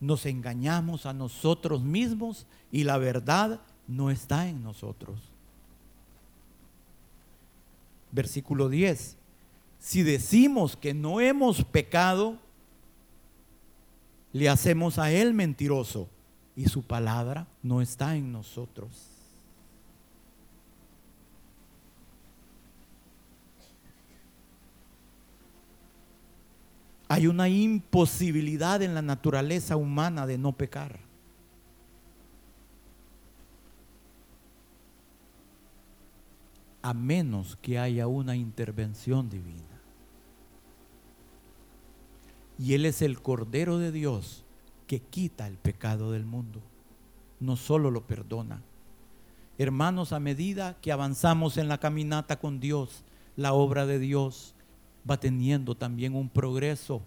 nos 0.00 0.24
engañamos 0.24 1.04
a 1.04 1.12
nosotros 1.12 1.82
mismos 1.82 2.46
y 2.72 2.84
la 2.84 2.96
verdad 2.96 3.60
no 3.86 4.10
está 4.10 4.48
en 4.48 4.62
nosotros. 4.62 5.20
Versículo 8.10 8.70
10, 8.70 9.18
si 9.78 10.02
decimos 10.02 10.78
que 10.78 10.94
no 10.94 11.20
hemos 11.20 11.62
pecado, 11.62 12.38
le 14.36 14.50
hacemos 14.50 14.98
a 14.98 15.10
Él 15.10 15.32
mentiroso 15.32 16.10
y 16.54 16.66
su 16.66 16.82
palabra 16.82 17.46
no 17.62 17.80
está 17.80 18.16
en 18.16 18.32
nosotros. 18.32 19.08
Hay 27.08 27.26
una 27.28 27.48
imposibilidad 27.48 28.82
en 28.82 28.94
la 28.94 29.00
naturaleza 29.00 29.76
humana 29.76 30.26
de 30.26 30.36
no 30.36 30.52
pecar. 30.52 31.06
a 36.82 36.94
menos 36.94 37.56
que 37.56 37.80
haya 37.80 38.06
una 38.06 38.36
intervención 38.36 39.28
divina. 39.28 39.75
Y 42.58 42.74
Él 42.74 42.86
es 42.86 43.02
el 43.02 43.20
Cordero 43.20 43.78
de 43.78 43.92
Dios 43.92 44.44
que 44.86 45.00
quita 45.00 45.46
el 45.46 45.58
pecado 45.58 46.12
del 46.12 46.24
mundo. 46.24 46.60
No 47.40 47.56
solo 47.56 47.90
lo 47.90 48.06
perdona. 48.06 48.62
Hermanos, 49.58 50.12
a 50.12 50.20
medida 50.20 50.76
que 50.80 50.92
avanzamos 50.92 51.56
en 51.56 51.68
la 51.68 51.78
caminata 51.78 52.38
con 52.38 52.60
Dios, 52.60 53.04
la 53.36 53.52
obra 53.52 53.86
de 53.86 53.98
Dios 53.98 54.54
va 55.08 55.18
teniendo 55.18 55.74
también 55.74 56.14
un 56.14 56.28
progreso. 56.28 57.02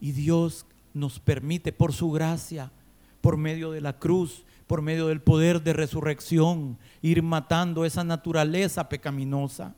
Y 0.00 0.12
Dios 0.12 0.66
nos 0.94 1.18
permite 1.20 1.72
por 1.72 1.92
su 1.92 2.10
gracia, 2.10 2.70
por 3.20 3.36
medio 3.36 3.70
de 3.70 3.80
la 3.80 3.98
cruz, 3.98 4.44
por 4.66 4.82
medio 4.82 5.08
del 5.08 5.20
poder 5.20 5.62
de 5.62 5.72
resurrección, 5.72 6.78
ir 7.02 7.22
matando 7.22 7.84
esa 7.84 8.04
naturaleza 8.04 8.88
pecaminosa. 8.88 9.74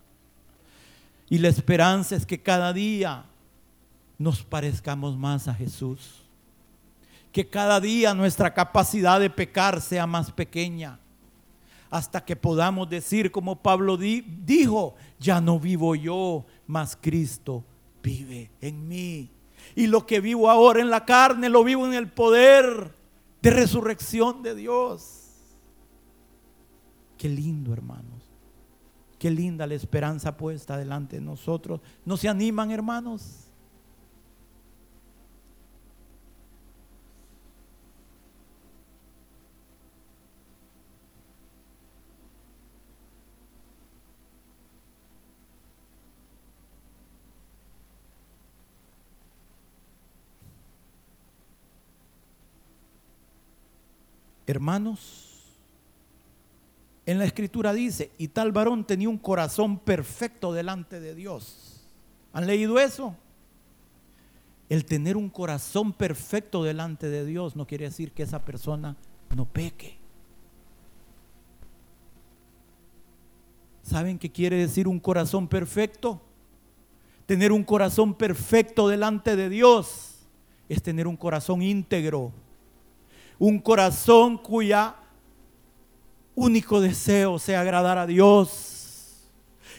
Y 1.28 1.38
la 1.38 1.48
esperanza 1.48 2.16
es 2.16 2.26
que 2.26 2.40
cada 2.40 2.72
día 2.72 3.24
nos 4.18 4.42
parezcamos 4.42 5.16
más 5.16 5.48
a 5.48 5.54
Jesús. 5.54 6.22
Que 7.32 7.48
cada 7.48 7.80
día 7.80 8.14
nuestra 8.14 8.52
capacidad 8.52 9.18
de 9.18 9.30
pecar 9.30 9.80
sea 9.80 10.06
más 10.06 10.30
pequeña. 10.30 10.98
Hasta 11.90 12.24
que 12.24 12.36
podamos 12.36 12.88
decir 12.88 13.30
como 13.30 13.56
Pablo 13.56 13.96
dijo, 13.96 14.94
ya 15.18 15.40
no 15.40 15.58
vivo 15.58 15.94
yo, 15.94 16.44
mas 16.66 16.96
Cristo 17.00 17.64
vive 18.02 18.50
en 18.60 18.88
mí. 18.88 19.30
Y 19.74 19.86
lo 19.86 20.06
que 20.06 20.20
vivo 20.20 20.50
ahora 20.50 20.80
en 20.80 20.90
la 20.90 21.04
carne, 21.04 21.48
lo 21.48 21.64
vivo 21.64 21.86
en 21.86 21.94
el 21.94 22.10
poder 22.10 22.94
de 23.40 23.50
resurrección 23.50 24.42
de 24.42 24.54
Dios. 24.54 25.22
Qué 27.18 27.28
lindo, 27.28 27.72
hermanos. 27.72 28.11
Qué 29.22 29.30
linda 29.30 29.68
la 29.68 29.74
esperanza 29.74 30.36
puesta 30.36 30.76
delante 30.76 31.14
de 31.14 31.22
nosotros. 31.22 31.80
¿No 32.04 32.16
se 32.16 32.28
animan, 32.28 32.72
hermanos? 32.72 33.52
Hermanos, 54.48 55.31
en 57.12 57.18
la 57.18 57.26
escritura 57.26 57.72
dice, 57.72 58.10
y 58.18 58.28
tal 58.28 58.52
varón 58.52 58.84
tenía 58.84 59.08
un 59.08 59.18
corazón 59.18 59.78
perfecto 59.78 60.52
delante 60.52 60.98
de 60.98 61.14
Dios. 61.14 61.84
¿Han 62.32 62.46
leído 62.46 62.80
eso? 62.80 63.14
El 64.68 64.86
tener 64.86 65.18
un 65.18 65.28
corazón 65.28 65.92
perfecto 65.92 66.64
delante 66.64 67.10
de 67.10 67.26
Dios 67.26 67.54
no 67.54 67.66
quiere 67.66 67.84
decir 67.84 68.12
que 68.12 68.22
esa 68.22 68.42
persona 68.42 68.96
no 69.36 69.44
peque. 69.44 69.98
¿Saben 73.82 74.18
qué 74.18 74.30
quiere 74.30 74.56
decir 74.56 74.88
un 74.88 74.98
corazón 74.98 75.48
perfecto? 75.48 76.22
Tener 77.26 77.52
un 77.52 77.62
corazón 77.62 78.14
perfecto 78.14 78.88
delante 78.88 79.36
de 79.36 79.50
Dios 79.50 80.26
es 80.66 80.82
tener 80.82 81.06
un 81.06 81.16
corazón 81.18 81.60
íntegro, 81.60 82.32
un 83.38 83.58
corazón 83.58 84.38
cuya 84.38 84.96
único 86.34 86.80
deseo 86.80 87.38
sea 87.38 87.60
agradar 87.60 87.98
a 87.98 88.06
Dios. 88.06 89.30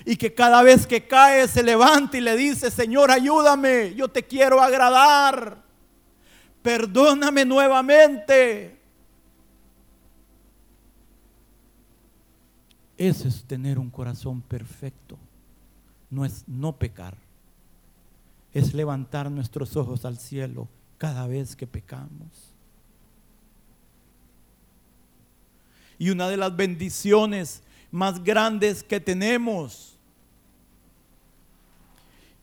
Y 0.06 0.18
que 0.18 0.34
cada 0.34 0.62
vez 0.64 0.86
que 0.86 1.08
cae 1.08 1.48
se 1.48 1.64
levante 1.64 2.18
y 2.18 2.22
le 2.22 2.36
dice, 2.36 2.70
Señor, 2.70 3.10
ayúdame, 3.10 3.94
yo 3.96 4.08
te 4.10 4.24
quiero 4.24 4.62
agradar. 4.62 5.64
Perdóname 6.62 7.46
nuevamente. 7.46 8.80
Eso 12.98 13.28
es 13.28 13.44
tener 13.46 13.80
un 13.80 13.90
corazón 13.90 14.42
perfecto. 14.42 15.18
No 16.10 16.26
es 16.26 16.44
no 16.48 16.78
pecar. 16.78 17.18
Es 18.54 18.74
levantar 18.74 19.32
nuestros 19.32 19.76
ojos 19.76 20.06
al 20.06 20.18
cielo 20.18 20.68
cada 20.98 21.28
vez 21.28 21.56
que 21.56 21.66
pecamos. 21.66 22.53
Y 25.98 26.10
una 26.10 26.28
de 26.28 26.38
las 26.38 26.56
bendiciones 26.56 27.64
más 27.92 28.24
grandes 28.24 28.84
que 28.84 29.00
tenemos 29.00 29.94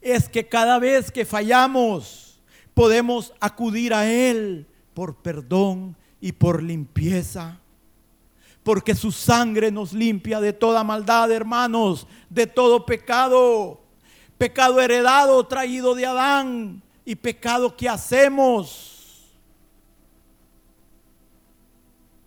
es 0.00 0.28
que 0.28 0.48
cada 0.48 0.78
vez 0.78 1.10
que 1.10 1.24
fallamos 1.24 2.40
podemos 2.74 3.32
acudir 3.40 3.92
a 3.92 4.10
Él 4.10 4.66
por 4.94 5.16
perdón 5.16 5.96
y 6.20 6.32
por 6.32 6.62
limpieza. 6.62 7.58
Porque 8.62 8.94
su 8.94 9.10
sangre 9.10 9.70
nos 9.70 9.92
limpia 9.92 10.40
de 10.40 10.52
toda 10.52 10.84
maldad, 10.84 11.30
hermanos, 11.32 12.06
de 12.28 12.46
todo 12.46 12.84
pecado. 12.84 13.80
Pecado 14.38 14.80
heredado, 14.80 15.46
traído 15.46 15.94
de 15.94 16.06
Adán 16.06 16.82
y 17.04 17.14
pecado 17.14 17.76
que 17.76 17.88
hacemos 17.88 18.89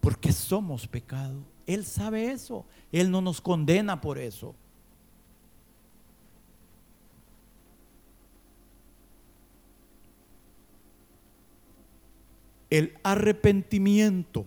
porque 0.04 0.34
somos 0.34 0.86
pecado. 0.86 1.46
Él 1.66 1.86
sabe 1.86 2.30
eso. 2.30 2.66
Él 2.92 3.10
no 3.10 3.22
nos 3.22 3.40
condena 3.40 4.02
por 4.02 4.18
eso. 4.18 4.54
El 12.70 12.98
arrepentimiento 13.02 14.46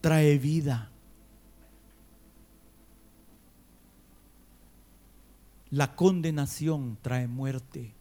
trae 0.00 0.38
vida. 0.38 0.90
La 5.68 5.94
condenación 5.94 6.96
trae 7.02 7.28
muerte. 7.28 7.92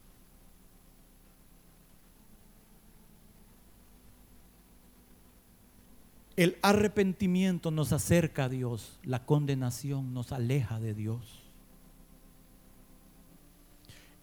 El 6.40 6.58
arrepentimiento 6.62 7.70
nos 7.70 7.92
acerca 7.92 8.46
a 8.46 8.50
Dios, 8.50 8.98
la 9.04 9.26
condenación 9.26 10.14
nos 10.14 10.32
aleja 10.32 10.80
de 10.80 10.94
Dios. 10.94 11.44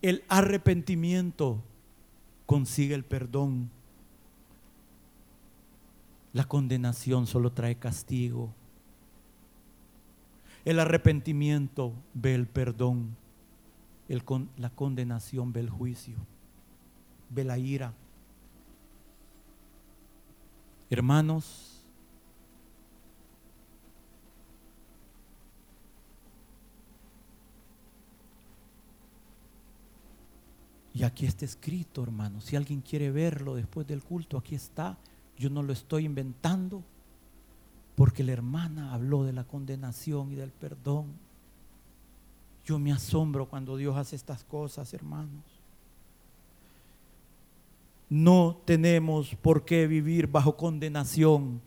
El 0.01 0.25
arrepentimiento 0.29 1.63
consigue 2.47 2.95
el 2.95 3.05
perdón. 3.05 3.69
La 6.33 6.45
condenación 6.45 7.27
solo 7.27 7.53
trae 7.53 7.77
castigo. 7.77 8.51
El 10.65 10.81
arrepentimiento 10.81 11.93
ve 12.15 12.35
el 12.35 12.47
perdón. 12.47 13.15
la 14.57 14.71
condenación 14.71 15.53
ve 15.53 15.61
el 15.61 15.69
juicio. 15.69 16.17
Ve 17.29 17.45
la 17.45 17.59
ira. 17.59 17.93
Hermanos, 20.89 21.76
Y 30.97 31.05
aquí 31.05 31.27
está 31.27 31.45
escrito, 31.45 32.03
hermano. 32.03 32.41
Si 32.41 32.57
alguien 32.57 32.81
quiere 32.81 33.11
verlo 33.11 33.55
después 33.55 33.87
del 33.87 34.03
culto, 34.03 34.39
aquí 34.39 34.55
está. 34.55 34.97
Yo 35.37 35.51
no 35.51 35.63
lo 35.63 35.75
estoy 35.75 36.07
inventando. 36.07 36.83
Porque 37.95 38.25
la 38.25 38.33
hermana 38.33 38.95
habló 38.95 39.23
de 39.23 39.35
la 39.35 39.45
condenación 39.45 40.33
y 40.33 40.37
del 40.37 40.53
perdón. 40.53 41.09
Yo 42.65 42.79
me 42.79 42.93
asombro 42.93 43.47
cuando 43.47 43.77
Dios 43.77 43.95
hace 43.95 44.17
estas 44.17 44.43
cosas, 44.45 44.95
hermanos. 44.95 45.45
No 48.09 48.63
tenemos 48.65 49.35
por 49.35 49.67
qué 49.67 49.87
vivir 49.87 50.27
bajo 50.29 50.57
condenación. 50.57 51.61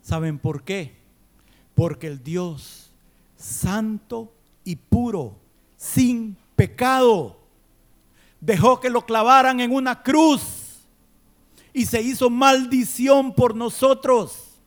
¿Saben 0.00 0.38
por 0.38 0.62
qué? 0.64 0.94
Porque 1.74 2.06
el 2.06 2.24
Dios 2.24 2.90
santo 3.36 4.32
y 4.64 4.76
puro, 4.76 5.36
sin 5.76 6.36
pecado. 6.56 7.38
Dejó 8.40 8.80
que 8.80 8.90
lo 8.90 9.04
clavaran 9.04 9.60
en 9.60 9.72
una 9.72 10.02
cruz 10.02 10.86
y 11.72 11.86
se 11.86 12.00
hizo 12.02 12.30
maldición 12.30 13.32
por 13.34 13.54
nosotros. 13.54 14.60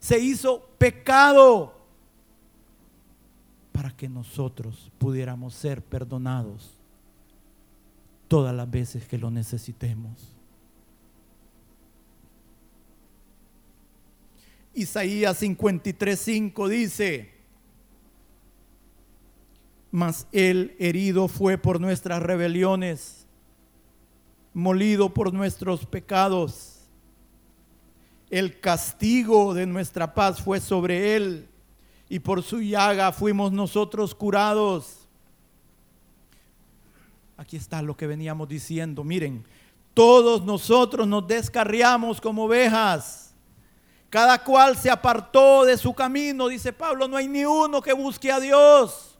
Se 0.00 0.18
hizo 0.18 0.68
pecado 0.78 1.74
para 3.72 3.90
que 3.90 4.08
nosotros 4.08 4.90
pudiéramos 4.98 5.54
ser 5.54 5.82
perdonados 5.82 6.78
todas 8.28 8.54
las 8.54 8.70
veces 8.70 9.06
que 9.06 9.18
lo 9.18 9.30
necesitemos. 9.30 10.34
Isaías 14.74 15.40
53:5 15.40 16.68
dice, 16.68 17.33
mas 19.94 20.26
él 20.32 20.74
herido 20.80 21.28
fue 21.28 21.56
por 21.56 21.80
nuestras 21.80 22.20
rebeliones, 22.20 23.28
molido 24.52 25.14
por 25.14 25.32
nuestros 25.32 25.86
pecados. 25.86 26.80
El 28.28 28.58
castigo 28.58 29.54
de 29.54 29.66
nuestra 29.66 30.12
paz 30.12 30.42
fue 30.42 30.58
sobre 30.58 31.14
él 31.14 31.46
y 32.08 32.18
por 32.18 32.42
su 32.42 32.60
llaga 32.60 33.12
fuimos 33.12 33.52
nosotros 33.52 34.16
curados. 34.16 35.06
Aquí 37.36 37.56
está 37.56 37.80
lo 37.80 37.96
que 37.96 38.08
veníamos 38.08 38.48
diciendo. 38.48 39.04
Miren, 39.04 39.44
todos 39.94 40.44
nosotros 40.44 41.06
nos 41.06 41.24
descarriamos 41.28 42.20
como 42.20 42.46
ovejas. 42.46 43.32
Cada 44.10 44.42
cual 44.42 44.76
se 44.76 44.90
apartó 44.90 45.64
de 45.64 45.78
su 45.78 45.94
camino, 45.94 46.48
dice 46.48 46.72
Pablo, 46.72 47.06
no 47.06 47.16
hay 47.16 47.28
ni 47.28 47.44
uno 47.44 47.80
que 47.80 47.92
busque 47.92 48.32
a 48.32 48.40
Dios. 48.40 49.13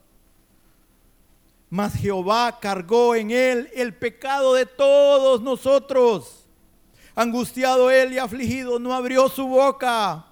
Mas 1.69 1.95
Jehová 1.95 2.59
cargó 2.59 3.15
en 3.15 3.31
él 3.31 3.69
el 3.73 3.93
pecado 3.93 4.53
de 4.53 4.65
todos 4.65 5.41
nosotros. 5.41 6.45
Angustiado 7.15 7.89
él 7.89 8.13
y 8.13 8.19
afligido, 8.19 8.77
no 8.77 8.93
abrió 8.93 9.29
su 9.29 9.47
boca. 9.47 10.25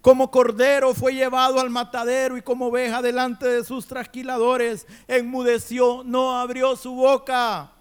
Como 0.00 0.30
cordero 0.30 0.94
fue 0.94 1.14
llevado 1.14 1.60
al 1.60 1.68
matadero 1.68 2.36
y 2.36 2.42
como 2.42 2.66
oveja 2.66 3.02
delante 3.02 3.46
de 3.46 3.64
sus 3.64 3.86
trasquiladores, 3.86 4.86
enmudeció, 5.06 6.02
no 6.04 6.38
abrió 6.38 6.74
su 6.74 6.94
boca. 6.94 7.72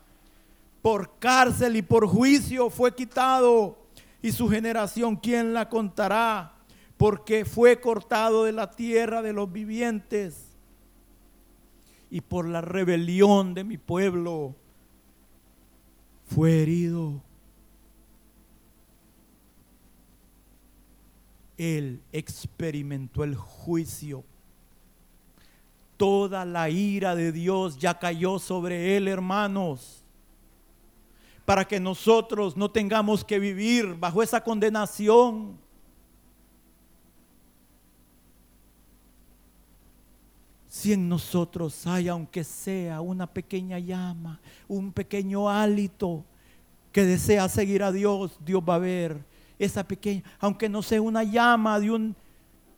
Por 0.81 1.17
cárcel 1.17 1.77
y 1.77 1.81
por 1.81 2.07
juicio 2.07 2.69
fue 2.69 2.93
quitado. 2.93 3.77
Y 4.21 4.33
su 4.33 4.49
generación, 4.49 5.15
¿quién 5.15 5.53
la 5.53 5.69
contará? 5.69 6.53
Porque 6.97 7.45
fue 7.45 7.79
cortado 7.79 8.43
de 8.43 8.51
la 8.51 8.69
tierra 8.71 9.21
de 9.21 9.31
los 9.31 9.49
vivientes 9.51 10.48
y 12.09 12.21
por 12.21 12.47
la 12.47 12.61
rebelión 12.61 13.53
de 13.53 13.63
mi 13.63 13.77
pueblo 13.77 14.55
fue 16.25 16.61
herido. 16.61 17.21
Él 21.57 22.01
experimentó 22.11 23.23
el 23.23 23.35
juicio. 23.35 24.23
Toda 25.97 26.45
la 26.45 26.69
ira 26.69 27.15
de 27.15 27.31
Dios 27.31 27.77
ya 27.77 27.99
cayó 27.99 28.39
sobre 28.39 28.95
él, 28.95 29.07
hermanos, 29.07 30.05
para 31.45 31.65
que 31.65 31.79
nosotros 31.79 32.55
no 32.55 32.71
tengamos 32.71 33.25
que 33.25 33.37
vivir 33.39 33.95
bajo 33.95 34.23
esa 34.23 34.41
condenación. 34.41 35.59
Si 40.79 40.93
en 40.93 41.09
nosotros 41.09 41.85
hay, 41.87 42.07
aunque 42.07 42.41
sea 42.45 43.01
una 43.01 43.27
pequeña 43.27 43.79
llama, 43.79 44.39
un 44.65 44.93
pequeño 44.93 45.49
hálito 45.49 46.23
que 46.93 47.03
desea 47.03 47.49
seguir 47.49 47.83
a 47.83 47.91
Dios, 47.91 48.39
Dios 48.45 48.63
va 48.63 48.75
a 48.75 48.79
ver 48.79 49.25
esa 49.57 49.85
pequeña, 49.85 50.23
aunque 50.39 50.69
no 50.69 50.81
sea 50.81 51.01
una 51.01 51.25
llama 51.25 51.81
de 51.81 51.91
un, 51.91 52.15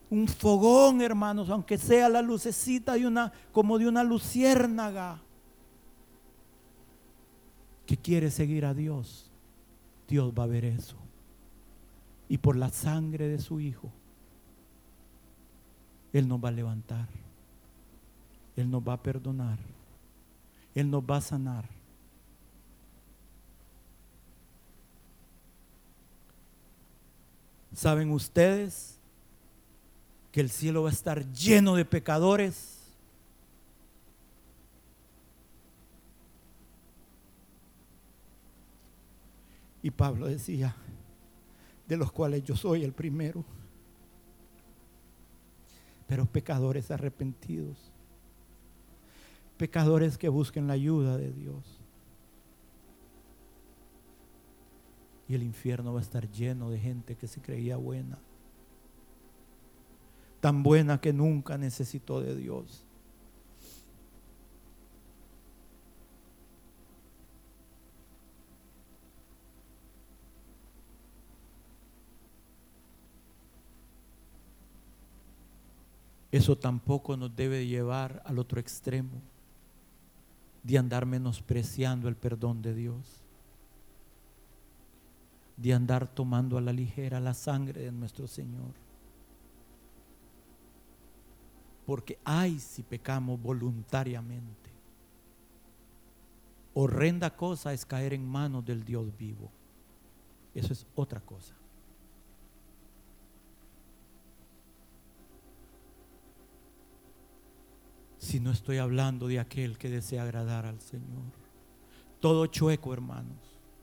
un 0.10 0.28
fogón, 0.28 0.99
hermanos, 0.99 1.52
aunque 1.52 1.78
sea 1.78 2.10
la 2.10 2.24
lucecita 2.24 2.93
de 2.93 3.06
una, 3.06 3.32
como 3.52 3.78
de 3.78 3.88
una 3.88 4.04
luciérnaga, 4.04 5.22
que 7.86 7.97
quiere 7.97 8.32
seguir 8.32 8.66
a 8.66 8.74
Dios, 8.74 9.30
Dios 10.08 10.34
va 10.34 10.45
a 10.45 10.47
ver 10.47 10.66
eso. 10.66 10.97
Y 12.28 12.39
por 12.39 12.56
la 12.56 12.70
sangre 12.70 13.28
de 13.28 13.38
su 13.38 13.60
Hijo, 13.60 13.91
Él 16.12 16.28
nos 16.28 16.43
va 16.43 16.49
a 16.49 16.54
levantar. 16.54 17.20
Él 18.56 18.70
nos 18.70 18.82
va 18.82 18.93
a 18.93 19.04
perdonar. 19.04 19.58
Él 20.76 20.89
nos 20.89 21.04
va 21.04 21.18
a 21.18 21.22
sanar. 21.22 21.70
¿Saben 27.74 28.12
ustedes 28.12 28.99
que 30.32 30.41
el 30.41 30.49
cielo 30.49 30.84
va 30.84 30.89
a 30.89 30.93
estar 30.93 31.26
lleno 31.32 31.76
de 31.76 31.86
pecadores? 31.86 32.80
Y 39.82 39.89
Pablo 39.89 40.28
decía, 40.28 40.76
de 41.88 41.97
los 41.97 42.12
cuales 42.12 42.43
yo 42.43 42.56
soy 42.56 42.84
el 42.84 42.93
primero, 42.93 43.43
pero 46.08 46.26
pecadores 46.26 46.91
arrepentidos 46.91 47.91
pecadores 49.62 50.18
que 50.18 50.28
busquen 50.28 50.66
la 50.66 50.74
ayuda 50.74 51.18
de 51.18 51.32
Dios. 51.32 51.80
Y 55.28 55.36
el 55.36 55.43
infierno 55.43 55.93
va 55.93 55.99
a 55.99 56.01
estar 56.01 56.28
lleno 56.32 56.72
de 56.72 56.80
gente 56.80 57.16
que 57.16 57.28
se 57.28 57.43
creía 57.43 57.78
buena. 57.78 58.18
Tan 60.39 60.64
buena 60.64 60.99
que 60.99 61.14
nunca 61.14 61.59
necesitó 61.59 62.22
de 62.22 62.36
Dios. 62.36 62.84
Eso 76.32 76.57
tampoco 76.57 77.16
nos 77.16 77.36
debe 77.36 77.68
llevar 77.68 78.24
al 78.26 78.39
otro 78.39 78.59
extremo 78.59 79.22
de 80.64 80.78
andar 80.78 81.05
menospreciando 81.05 82.07
el 82.07 82.16
perdón 82.16 82.62
de 82.62 82.74
Dios, 82.74 83.24
de 85.57 85.74
andar 85.74 86.07
tomando 86.07 86.57
a 86.57 86.62
la 86.62 86.74
ligera 86.74 87.20
la 87.20 87.34
sangre 87.34 87.82
de 87.82 87.91
nuestro 87.91 88.28
Señor. 88.28 88.74
Porque 91.86 92.20
hay 92.24 92.59
si 92.59 92.84
pecamos 92.84 93.41
voluntariamente. 93.41 94.72
Horrenda 96.74 97.36
cosa 97.36 97.74
es 97.74 97.86
caer 97.86 98.14
en 98.14 98.26
manos 98.26 98.64
del 98.64 98.84
Dios 98.84 99.05
vivo. 99.18 99.51
Eso 100.53 100.74
es 100.74 100.86
otra 100.95 101.20
cosa. 101.20 101.61
Si 108.22 108.39
no 108.39 108.51
estoy 108.51 108.78
hablando 108.78 109.28
de 109.28 109.39
aquel 109.39 109.80
que 109.80 109.89
desea 109.89 110.22
agradar 110.22 110.67
al 110.67 110.80
Señor. 110.80 111.24
Todo 112.19 112.45
chueco, 112.45 112.93
hermanos. 112.93 113.36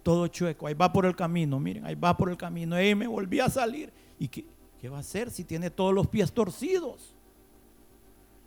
Todo 0.04 0.28
chueco. 0.28 0.68
Ahí 0.68 0.74
va 0.74 0.92
por 0.92 1.06
el 1.06 1.16
camino, 1.16 1.58
miren, 1.58 1.84
ahí 1.84 1.96
va 1.96 2.16
por 2.16 2.30
el 2.30 2.36
camino. 2.36 2.76
Ahí 2.76 2.94
me 2.94 3.08
volví 3.08 3.40
a 3.40 3.48
salir. 3.48 3.92
¿Y 4.16 4.28
qué, 4.28 4.44
qué 4.80 4.88
va 4.88 4.98
a 4.98 5.00
hacer 5.00 5.32
si 5.32 5.42
tiene 5.42 5.70
todos 5.70 5.92
los 5.92 6.06
pies 6.06 6.32
torcidos? 6.32 7.16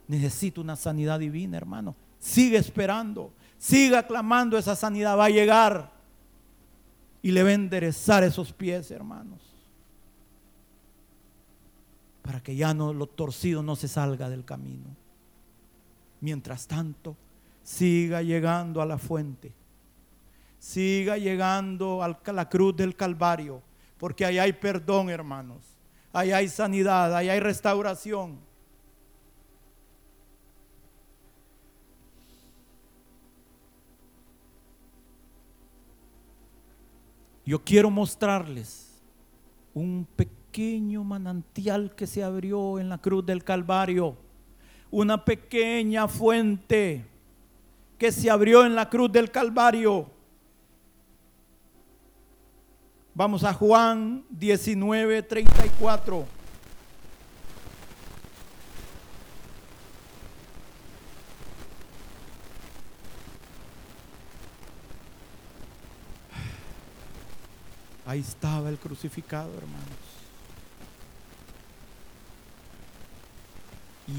Necesito 0.08 0.62
una 0.62 0.78
sanidad 0.78 1.20
divina, 1.20 1.58
hermano. 1.58 1.94
Sigue 2.20 2.58
esperando. 2.58 3.34
Siga 3.58 4.08
clamando. 4.08 4.58
Esa 4.58 4.78
sanidad 4.78 5.18
va 5.18 5.26
a 5.26 5.30
llegar. 5.30 5.92
Y 7.22 7.32
le 7.32 7.44
va 7.44 7.50
a 7.50 7.54
enderezar 7.54 8.24
esos 8.24 8.54
pies, 8.54 8.92
hermanos. 8.92 9.42
Para 12.22 12.42
que 12.42 12.56
ya 12.56 12.74
no 12.74 12.94
lo 12.94 13.08
torcido 13.08 13.62
no 13.62 13.76
se 13.76 13.90
salga 13.90 14.30
del 14.30 14.46
camino. 14.46 15.01
Mientras 16.22 16.68
tanto, 16.68 17.18
siga 17.64 18.22
llegando 18.22 18.82
a 18.82 18.86
la 18.86 19.00
fuente. 19.00 19.52
Siga 20.60 21.18
llegando 21.18 22.04
a 22.04 22.32
la 22.32 22.48
cruz 22.48 22.76
del 22.76 22.96
Calvario. 22.96 23.64
Porque 23.98 24.24
ahí 24.24 24.38
hay 24.38 24.54
perdón, 24.54 25.10
hermanos. 25.10 25.76
Ahí 26.14 26.32
hay 26.32 26.48
sanidad, 26.48 27.16
ahí 27.16 27.30
hay 27.30 27.40
restauración. 27.40 28.38
Yo 37.44 37.64
quiero 37.64 37.90
mostrarles 37.90 39.02
un 39.74 40.08
pequeño 40.16 41.04
manantial 41.04 41.96
que 41.96 42.06
se 42.06 42.24
abrió 42.24 42.78
en 42.78 42.88
la 42.90 43.00
cruz 43.00 43.26
del 43.26 43.44
Calvario 43.44 44.16
una 44.92 45.24
pequeña 45.24 46.08
fuente 46.08 47.06
que 47.98 48.12
se 48.12 48.30
abrió 48.30 48.66
en 48.66 48.76
la 48.76 48.90
cruz 48.90 49.12
del 49.12 49.32
Calvario. 49.32 50.10
Vamos 53.14 53.44
a 53.44 53.54
Juan 53.54 54.24
19, 54.30 55.24
34. 55.24 56.26
Ahí 68.06 68.20
estaba 68.20 68.68
el 68.68 68.78
crucificado, 68.78 69.54
hermanos. 69.58 70.11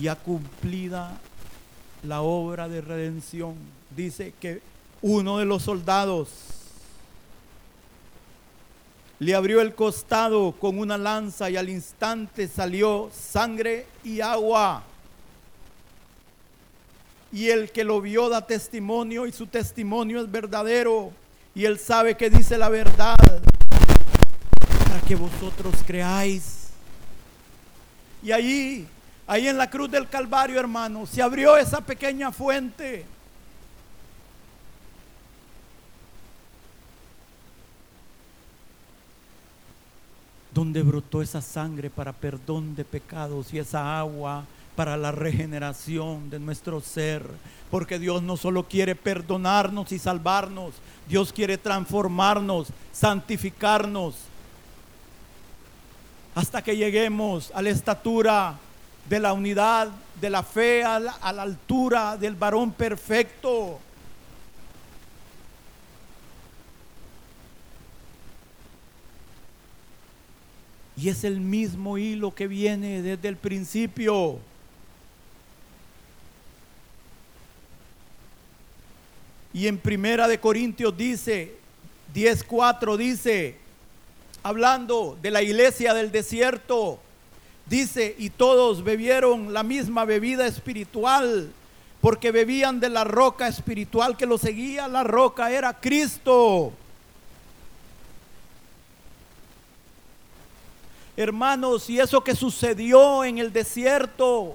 Ya 0.01 0.17
cumplida 0.17 1.19
la 2.03 2.23
obra 2.23 2.69
de 2.69 2.81
redención. 2.81 3.55
Dice 3.95 4.33
que 4.41 4.63
uno 5.03 5.39
de 5.39 5.45
los 5.45 5.63
soldados 5.63 6.29
le 9.19 9.35
abrió 9.35 9.61
el 9.61 9.75
costado 9.75 10.53
con 10.53 10.79
una 10.79 10.99
lanza 10.99 11.49
y 11.49 11.57
al 11.57 11.69
instante 11.69 12.49
salió 12.49 13.09
sangre 13.13 13.87
y 14.03 14.21
agua. 14.21 14.83
Y 17.33 17.49
el 17.49 17.71
que 17.71 17.85
lo 17.85 18.01
vio 18.01 18.29
da 18.29 18.47
testimonio 18.47 19.27
y 19.27 19.33
su 19.33 19.47
testimonio 19.47 20.21
es 20.21 20.31
verdadero. 20.31 21.13
Y 21.55 21.67
él 21.67 21.79
sabe 21.79 22.17
que 22.17 22.31
dice 22.31 22.59
la 22.59 22.69
verdad 22.69 23.15
para 24.89 25.01
que 25.07 25.15
vosotros 25.15 25.75
creáis. 25.87 26.69
Y 28.23 28.33
ahí, 28.33 28.89
ahí 29.33 29.49
en 29.49 29.57
la 29.57 29.71
cruz 29.71 29.91
del 29.91 30.11
Calvario, 30.11 30.61
hermano, 30.61 31.07
se 31.07 31.23
abrió 31.23 31.57
esa 31.57 31.81
pequeña 31.81 32.31
fuente 32.33 33.07
donde 40.53 40.83
brotó 40.83 41.23
esa 41.23 41.41
sangre 41.41 41.89
para 41.89 42.13
perdón 42.13 42.77
de 42.77 42.85
pecados 42.85 43.55
y 43.55 43.59
esa 43.59 43.99
agua 43.99 44.45
para 44.77 44.99
la 44.99 45.13
regeneración 45.13 46.29
de 46.29 46.39
nuestro 46.39 46.83
ser. 46.83 47.25
Porque 47.71 47.99
Dios 47.99 48.23
no 48.23 48.37
solo 48.37 48.69
quiere 48.69 48.95
perdonarnos 48.95 49.93
y 49.93 49.99
salvarnos, 49.99 50.75
Dios 51.09 51.33
quiere 51.33 51.57
transformarnos, 51.57 52.69
santificarnos, 52.93 54.15
hasta 56.35 56.61
que 56.61 56.77
lleguemos 56.77 57.51
a 57.55 57.63
la 57.63 57.71
estatura 57.71 58.59
de 59.09 59.21
la 59.21 59.33
unidad, 59.33 59.89
de 60.21 60.31
la 60.31 60.43
fe, 60.43 60.85
a 60.85 60.99
la, 60.99 61.13
a 61.13 61.33
la 61.33 61.43
altura 61.43 62.17
del 62.17 62.35
varón 62.35 62.73
perfecto. 62.73 63.81
Y 70.97 71.09
es 71.09 71.25
el 71.25 71.41
mismo 71.41 71.99
hilo 71.99 72.35
que 72.35 72.47
viene 72.47 73.03
desde 73.03 73.29
el 73.29 73.37
principio. 73.37 74.39
Y 79.53 79.67
en 79.67 79.79
Primera 79.79 80.29
de 80.29 80.41
Corintios 80.41 80.97
dice, 80.97 81.57
10.4 82.15 82.97
dice, 82.97 83.57
hablando 84.43 85.19
de 85.21 85.31
la 85.31 85.43
iglesia 85.43 85.93
del 85.93 86.11
desierto, 86.11 87.01
dice, 87.73 88.15
y 88.19 88.29
todos 88.29 88.85
bebieron 88.85 89.55
la 89.55 89.63
misma 89.63 90.05
bebida 90.05 90.47
espiritual, 90.47 91.51
porque 92.03 92.31
bebían 92.31 92.81
de 92.81 92.91
la 92.91 93.03
roca 93.03 93.49
espiritual 93.49 94.15
que 94.15 94.27
lo 94.27 94.37
seguía, 94.37 94.89
la 94.89 95.03
roca 95.03 95.51
era 95.51 95.73
Cristo. 95.81 96.75
Hermanos, 101.17 101.89
y 101.89 101.99
eso 101.99 102.23
que 102.23 102.37
sucedió 102.37 103.25
en 103.25 103.39
el 103.39 103.55
desierto, 103.55 104.55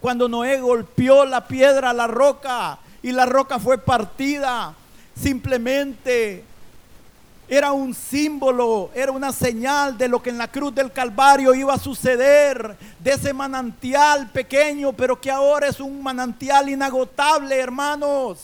cuando 0.00 0.28
Noé 0.28 0.60
golpeó 0.60 1.24
la 1.24 1.46
piedra 1.46 1.90
a 1.90 1.94
la 1.94 2.08
roca 2.08 2.80
y 3.04 3.12
la 3.12 3.24
roca 3.24 3.60
fue 3.60 3.78
partida, 3.78 4.74
simplemente 5.14 6.42
era 7.54 7.70
un 7.70 7.92
símbolo, 7.92 8.90
era 8.94 9.12
una 9.12 9.30
señal 9.30 9.98
de 9.98 10.08
lo 10.08 10.22
que 10.22 10.30
en 10.30 10.38
la 10.38 10.50
cruz 10.50 10.74
del 10.74 10.90
Calvario 10.90 11.54
iba 11.54 11.74
a 11.74 11.78
suceder, 11.78 12.78
de 12.98 13.10
ese 13.10 13.34
manantial 13.34 14.30
pequeño, 14.30 14.94
pero 14.94 15.20
que 15.20 15.30
ahora 15.30 15.68
es 15.68 15.78
un 15.78 16.02
manantial 16.02 16.70
inagotable, 16.70 17.58
hermanos. 17.58 18.38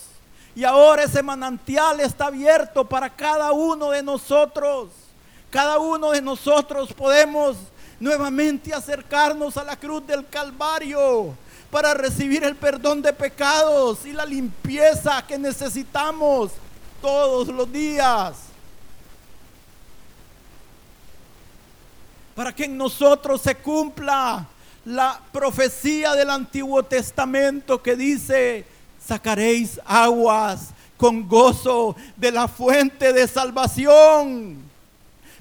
Y 0.54 0.62
ahora 0.62 1.04
ese 1.04 1.22
manantial 1.22 2.00
está 2.00 2.26
abierto 2.26 2.84
para 2.84 3.09
cada 3.09 3.50
uno 3.52 3.92
de 3.92 4.02
nosotros. 4.02 4.90
Cada 5.48 5.78
uno 5.78 6.11
de 6.11 6.20
nosotros 6.20 6.92
podemos 6.92 7.56
nuevamente 7.98 8.74
acercarnos 8.74 9.56
a 9.56 9.64
la 9.64 9.76
cruz 9.76 10.06
del 10.06 10.28
Calvario 10.28 11.34
para 11.70 11.94
recibir 11.94 12.44
el 12.44 12.56
perdón 12.56 13.00
de 13.00 13.14
pecados 13.14 14.04
y 14.04 14.12
la 14.12 14.26
limpieza 14.26 15.24
que 15.26 15.38
necesitamos 15.38 16.50
todos 17.00 17.48
los 17.48 17.72
días. 17.72 18.47
Para 22.39 22.55
que 22.55 22.66
en 22.66 22.76
nosotros 22.76 23.41
se 23.41 23.57
cumpla 23.57 24.47
la 24.84 25.20
profecía 25.32 26.14
del 26.14 26.30
Antiguo 26.30 26.84
Testamento 26.84 27.82
que 27.82 27.97
dice, 27.97 28.64
sacaréis 29.05 29.80
aguas 29.84 30.68
con 30.97 31.26
gozo 31.26 31.97
de 32.16 32.30
la 32.30 32.47
fuente 32.47 33.12
de 33.12 33.26
salvación 33.26 34.57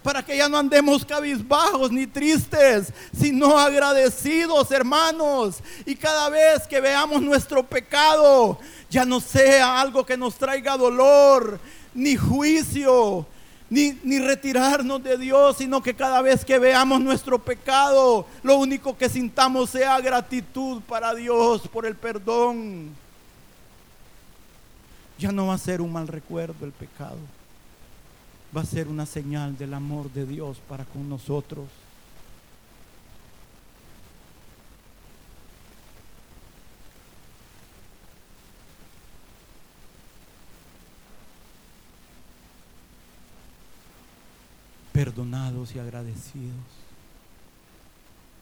para 0.02 0.26
que 0.26 0.38
ya 0.38 0.50
no 0.50 0.58
andemos 0.58 1.06
cabizbajos 1.06 1.91
ni 1.91 2.08
tristes, 2.08 2.91
sino 3.16 3.60
agradecidos, 3.60 4.72
hermanos. 4.72 5.58
Y 5.86 5.95
cada 5.95 6.30
vez 6.30 6.66
que 6.68 6.82
veamos 6.82 7.22
nuestro 7.22 7.62
pecado, 7.62 8.58
ya 8.89 9.06
no 9.06 9.20
sea 9.20 9.80
algo 9.80 10.04
que 10.04 10.18
nos 10.18 10.34
traiga 10.34 10.76
dolor, 10.76 11.60
ni 11.93 12.16
juicio, 12.16 13.28
ni, 13.70 13.97
ni, 14.03 14.20
retirarnos 14.20 15.03
de 15.03 15.18
Dios, 15.18 15.57
sino 15.57 15.82
que 15.82 15.93
cada 15.93 16.22
vez 16.22 16.45
que 16.45 16.59
veamos 16.59 17.01
nuestro 17.01 17.39
pecado, 17.39 18.26
lo 18.43 18.57
único 18.57 18.97
que 18.97 19.09
sintamos 19.09 19.70
sea 19.70 19.99
gratitud 19.99 20.82
para 20.82 21.13
Dios 21.13 21.68
por 21.68 21.86
el 21.86 21.95
perdón. 21.95 22.89
Ya 25.20 25.32
no 25.32 25.47
va 25.47 25.55
a 25.55 25.57
ser 25.57 25.82
un 25.82 25.91
mal 25.91 26.07
recuerdo 26.07 26.65
el 26.65 26.72
pecado 26.72 27.18
va 28.55 28.61
a 28.61 28.65
ser 28.65 28.88
una 28.88 29.05
señal 29.05 29.57
del 29.57 29.74
amor 29.74 30.11
de 30.11 30.26
Dios 30.26 30.57
para 30.68 30.86
con 30.86 31.07
nosotros. 31.09 31.65
Perdonados 45.38 45.76
y 45.76 45.80
agradecidos, 45.80 46.56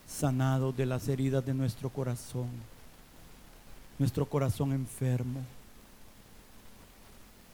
sanados 0.07 0.75
de 0.77 0.85
las 0.85 1.09
heridas 1.09 1.45
de 1.45 1.53
nuestro 1.53 1.89
corazón, 1.89 2.47
nuestro 3.99 4.25
corazón 4.25 4.71
enfermo 4.71 5.41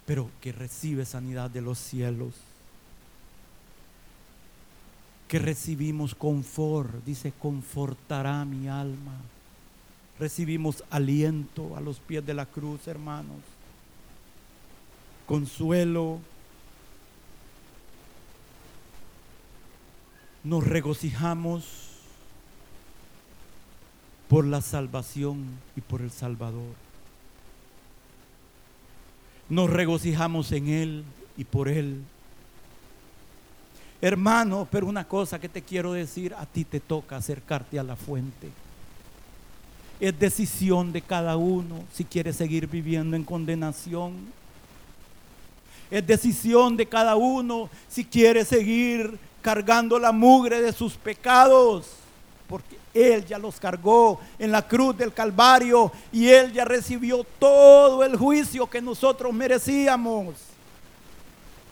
pero 0.05 0.29
que 0.41 0.51
recibe 0.51 1.05
sanidad 1.05 1.49
de 1.49 1.61
los 1.61 1.79
cielos. 1.79 2.33
Que 5.29 5.39
recibimos 5.39 6.13
confort, 6.13 7.03
dice, 7.05 7.31
confortará 7.39 8.43
mi 8.43 8.67
alma. 8.67 9.13
Recibimos 10.19 10.83
aliento 10.89 11.77
a 11.77 11.81
los 11.81 11.99
pies 11.99 12.25
de 12.25 12.33
la 12.33 12.45
cruz, 12.45 12.87
hermanos. 12.87 13.39
Consuelo. 15.25 16.19
Nos 20.43 20.65
regocijamos 20.65 21.63
por 24.27 24.45
la 24.45 24.61
salvación 24.61 25.45
y 25.75 25.81
por 25.81 26.01
el 26.01 26.11
Salvador 26.11 26.75
nos 29.51 29.69
regocijamos 29.69 30.49
en 30.53 30.69
Él 30.69 31.03
y 31.35 31.43
por 31.43 31.67
Él. 31.67 32.01
Hermano, 33.99 34.65
pero 34.71 34.87
una 34.87 35.03
cosa 35.03 35.39
que 35.41 35.49
te 35.49 35.61
quiero 35.61 35.91
decir, 35.91 36.33
a 36.33 36.45
ti 36.45 36.63
te 36.63 36.79
toca 36.79 37.17
acercarte 37.17 37.77
a 37.77 37.83
la 37.83 37.97
fuente. 37.97 38.47
Es 39.99 40.17
decisión 40.17 40.93
de 40.93 41.01
cada 41.01 41.35
uno 41.35 41.83
si 41.91 42.05
quiere 42.05 42.31
seguir 42.31 42.65
viviendo 42.65 43.17
en 43.17 43.25
condenación. 43.25 44.13
Es 45.91 46.07
decisión 46.07 46.77
de 46.77 46.85
cada 46.85 47.17
uno 47.17 47.69
si 47.89 48.05
quiere 48.05 48.45
seguir 48.45 49.19
cargando 49.41 49.99
la 49.99 50.11
mugre 50.11 50.61
de 50.61 50.71
sus 50.73 50.93
pecados. 50.93 51.87
Porque 52.47 52.81
él 52.93 53.25
ya 53.25 53.37
los 53.37 53.59
cargó 53.59 54.19
en 54.37 54.51
la 54.51 54.67
cruz 54.67 54.97
del 54.97 55.13
Calvario 55.13 55.91
y 56.11 56.27
Él 56.27 56.51
ya 56.51 56.65
recibió 56.65 57.23
todo 57.39 58.03
el 58.03 58.17
juicio 58.17 58.69
que 58.69 58.81
nosotros 58.81 59.33
merecíamos. 59.33 60.35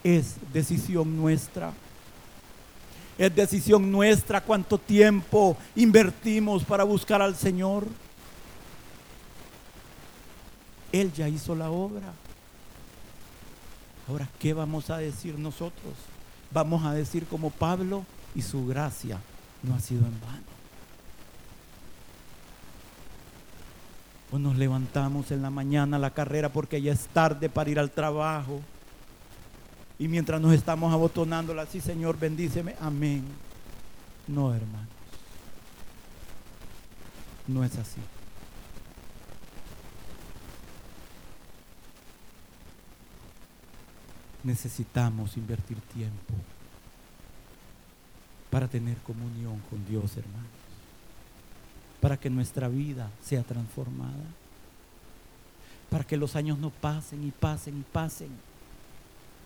Es 0.04 0.36
decisión 0.54 1.18
nuestra. 1.18 1.74
Es 3.18 3.36
decisión 3.36 3.92
nuestra 3.92 4.40
cuánto 4.40 4.78
tiempo 4.78 5.58
invertimos 5.76 6.64
para 6.64 6.86
buscar 6.86 7.22
al 7.22 7.36
Señor. 7.36 7.86
Él 10.94 11.12
ya 11.12 11.28
hizo 11.28 11.54
la 11.54 11.70
obra. 11.70 12.14
Ahora, 14.08 14.28
¿qué 14.40 14.54
vamos 14.54 14.90
a 14.90 14.98
decir 14.98 15.38
nosotros? 15.38 15.94
Vamos 16.52 16.84
a 16.86 16.94
decir 16.94 17.26
como 17.28 17.50
Pablo 17.50 18.06
y 18.36 18.42
su 18.42 18.66
gracia 18.66 19.20
no 19.64 19.76
ha 19.76 19.80
sido 19.80 20.06
en 20.06 20.20
vano. 20.22 20.50
O 24.32 24.40
nos 24.40 24.58
levantamos 24.58 25.32
en 25.32 25.42
la 25.42 25.50
mañana 25.50 25.98
a 25.98 26.00
la 26.00 26.12
carrera 26.12 26.50
porque 26.50 26.82
ya 26.82 26.92
es 26.92 27.08
tarde 27.08 27.50
para 27.50 27.70
ir 27.70 27.80
al 27.80 27.92
trabajo. 27.92 28.62
Y 29.98 30.08
mientras 30.08 30.40
nos 30.40 30.54
estamos 30.54 30.94
abotonándola 30.94 31.64
así, 31.64 31.82
Señor, 31.82 32.18
bendíceme. 32.18 32.76
Amén. 32.80 33.24
No, 34.28 34.54
hermanos. 34.54 34.88
No 37.48 37.64
es 37.64 37.76
así. 37.78 38.00
Necesitamos 44.50 45.38
invertir 45.38 45.80
tiempo 45.94 46.34
para 48.50 48.68
tener 48.68 48.98
comunión 48.98 49.60
con 49.70 49.86
Dios, 49.86 50.18
hermanos. 50.18 50.50
Para 52.02 52.18
que 52.18 52.32
nuestra 52.32 52.68
vida 52.68 53.12
sea 53.24 53.44
transformada. 53.44 54.26
Para 55.92 56.04
que 56.04 56.18
los 56.18 56.36
años 56.36 56.58
no 56.58 56.72
pasen 56.72 57.28
y 57.28 57.30
pasen 57.30 57.78
y 57.78 57.84
pasen 57.84 58.30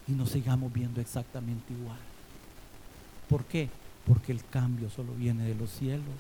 y 0.08 0.14
nos 0.14 0.30
sigamos 0.30 0.72
viendo 0.72 1.02
exactamente 1.02 1.74
igual. 1.74 2.00
¿Por 3.28 3.44
qué? 3.44 3.70
Porque 4.08 4.32
el 4.32 4.46
cambio 4.46 4.90
solo 4.90 5.14
viene 5.16 5.44
de 5.44 5.56
los 5.56 5.70
cielos. 5.70 6.16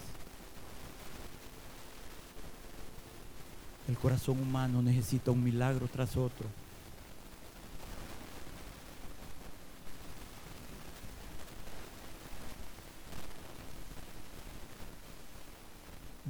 El 3.87 3.97
corazón 3.97 4.41
humano 4.41 4.81
necesita 4.81 5.31
un 5.31 5.41
milagro 5.41 5.87
tras 5.87 6.17
otro. 6.17 6.62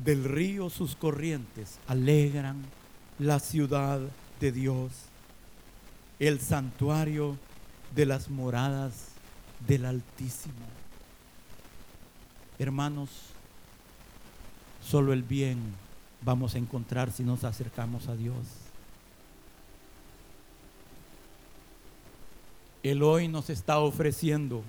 Del 0.04 0.26
río 0.26 0.70
sus 0.70 0.96
corrientes 0.96 1.80
alegran 1.88 2.62
la 3.20 3.40
ciudad 3.40 4.02
de 4.40 4.52
Dios 4.52 4.92
el 6.20 6.40
santuario 6.40 7.38
de 7.96 8.06
las 8.06 8.30
moradas 8.30 9.10
del 9.66 9.86
Altísimo. 9.86 10.66
Hermanos, 12.60 13.10
solo 14.82 15.14
el 15.14 15.24
bien 15.24 15.60
vamos 16.22 16.56
a 16.56 16.58
encontrar 16.58 17.12
si 17.12 17.24
nos 17.24 17.44
acercamos 17.44 18.08
a 18.08 18.16
Dios. 18.16 18.36
Él 22.84 23.04
hoy 23.04 23.30
nos 23.30 23.50
está 23.50 23.80
ofreciendo 23.80 24.64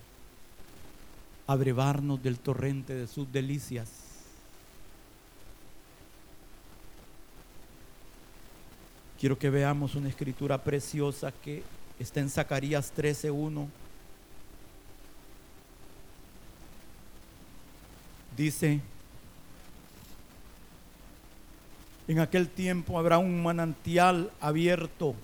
abrevarnos 1.49 2.23
del 2.23 2.39
torrente 2.39 2.95
de 2.95 3.09
sus 3.09 3.31
delicias. 3.33 4.04
Quiero 9.19 9.39
que 9.39 9.49
veamos 9.49 9.95
una 9.95 10.09
escritura 10.09 10.63
preciosa 10.63 11.33
que 11.33 11.63
está 11.99 12.21
en 12.21 12.31
Zacarías 12.31 12.93
13:1. 12.95 13.69
Dice, 18.37 18.81
en 22.09 22.19
aquel 22.19 22.49
tiempo 22.49 22.99
habrá 22.99 23.19
un 23.19 23.43
manantial 23.43 24.33
abierto 24.41 25.15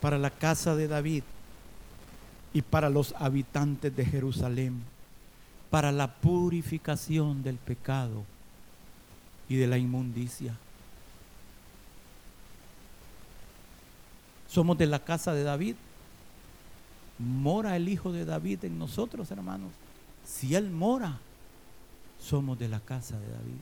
para 0.00 0.16
la 0.18 0.30
casa 0.30 0.76
de 0.76 0.86
David 0.86 1.24
y 2.54 2.62
para 2.62 2.88
los 2.88 3.12
habitantes 3.18 3.94
de 3.94 4.06
Jerusalén, 4.06 4.82
para 5.68 5.90
la 5.90 6.14
purificación 6.14 7.42
del 7.42 7.56
pecado 7.56 8.24
y 9.50 9.56
de 9.56 9.66
la 9.66 9.76
inmundicia. 9.76 10.56
Somos 14.48 14.78
de 14.78 14.86
la 14.86 15.00
casa 15.00 15.34
de 15.34 15.42
David. 15.42 15.74
Mora 17.18 17.76
el 17.76 17.88
Hijo 17.88 18.12
de 18.12 18.24
David 18.24 18.64
en 18.64 18.78
nosotros, 18.78 19.30
hermanos. 19.32 19.72
Si 20.24 20.54
Él 20.54 20.70
mora, 20.70 21.18
somos 22.20 22.58
de 22.60 22.68
la 22.68 22.78
casa 22.78 23.18
de 23.18 23.26
David. 23.26 23.60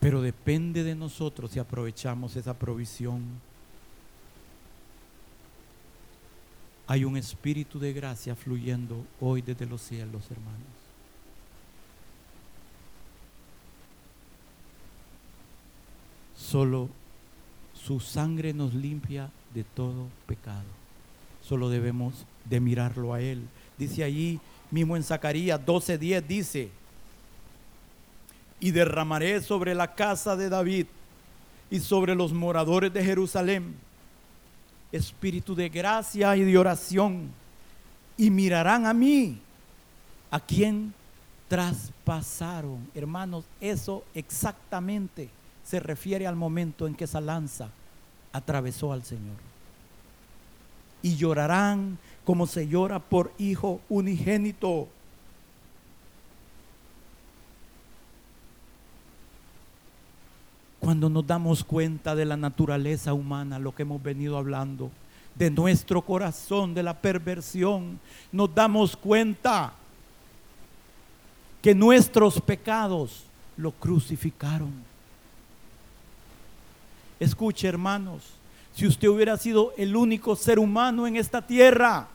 Pero 0.00 0.20
depende 0.20 0.84
de 0.84 0.94
nosotros 0.94 1.52
si 1.52 1.58
aprovechamos 1.58 2.36
esa 2.36 2.52
provisión. 2.52 3.22
Hay 6.86 7.04
un 7.04 7.16
espíritu 7.16 7.78
de 7.78 7.94
gracia 7.94 8.36
fluyendo 8.36 9.06
hoy 9.20 9.40
desde 9.40 9.64
los 9.64 9.80
cielos, 9.80 10.30
hermanos. 10.30 10.77
Solo 16.50 16.88
su 17.74 18.00
sangre 18.00 18.54
nos 18.54 18.72
limpia 18.72 19.30
de 19.52 19.64
todo 19.64 20.06
pecado. 20.26 20.64
Solo 21.42 21.68
debemos 21.68 22.24
de 22.46 22.58
mirarlo 22.58 23.12
a 23.12 23.20
Él. 23.20 23.46
Dice 23.76 24.02
allí 24.02 24.40
mismo 24.70 24.96
en 24.96 25.02
Zacarías 25.02 25.60
12:10 25.60 26.26
dice, 26.26 26.70
y 28.60 28.70
derramaré 28.70 29.42
sobre 29.42 29.74
la 29.74 29.94
casa 29.94 30.36
de 30.36 30.48
David 30.48 30.86
y 31.70 31.80
sobre 31.80 32.14
los 32.14 32.32
moradores 32.32 32.94
de 32.94 33.04
Jerusalén 33.04 33.74
espíritu 34.90 35.54
de 35.54 35.68
gracia 35.68 36.34
y 36.34 36.44
de 36.44 36.56
oración 36.56 37.30
y 38.16 38.30
mirarán 38.30 38.86
a 38.86 38.94
mí, 38.94 39.38
a 40.30 40.40
quien 40.40 40.94
traspasaron. 41.46 42.88
Hermanos, 42.94 43.44
eso 43.60 44.02
exactamente 44.14 45.28
se 45.68 45.80
refiere 45.80 46.26
al 46.26 46.34
momento 46.34 46.86
en 46.86 46.94
que 46.94 47.04
esa 47.04 47.20
lanza 47.20 47.68
atravesó 48.32 48.90
al 48.90 49.04
Señor. 49.04 49.36
Y 51.02 51.16
llorarán 51.16 51.98
como 52.24 52.46
se 52.46 52.66
llora 52.66 52.98
por 53.00 53.34
hijo 53.36 53.82
unigénito. 53.90 54.88
Cuando 60.80 61.10
nos 61.10 61.26
damos 61.26 61.62
cuenta 61.62 62.14
de 62.14 62.24
la 62.24 62.38
naturaleza 62.38 63.12
humana, 63.12 63.58
lo 63.58 63.74
que 63.74 63.82
hemos 63.82 64.02
venido 64.02 64.38
hablando, 64.38 64.90
de 65.34 65.50
nuestro 65.50 66.00
corazón, 66.00 66.72
de 66.72 66.82
la 66.82 66.98
perversión, 66.98 68.00
nos 68.32 68.54
damos 68.54 68.96
cuenta 68.96 69.74
que 71.60 71.74
nuestros 71.74 72.40
pecados 72.40 73.24
lo 73.58 73.70
crucificaron. 73.72 74.87
Escuche, 77.20 77.66
hermanos, 77.66 78.22
si 78.74 78.86
usted 78.86 79.08
hubiera 79.08 79.36
sido 79.36 79.72
el 79.76 79.96
único 79.96 80.36
ser 80.36 80.58
humano 80.58 81.06
en 81.06 81.16
esta 81.16 81.44
tierra, 81.44 82.08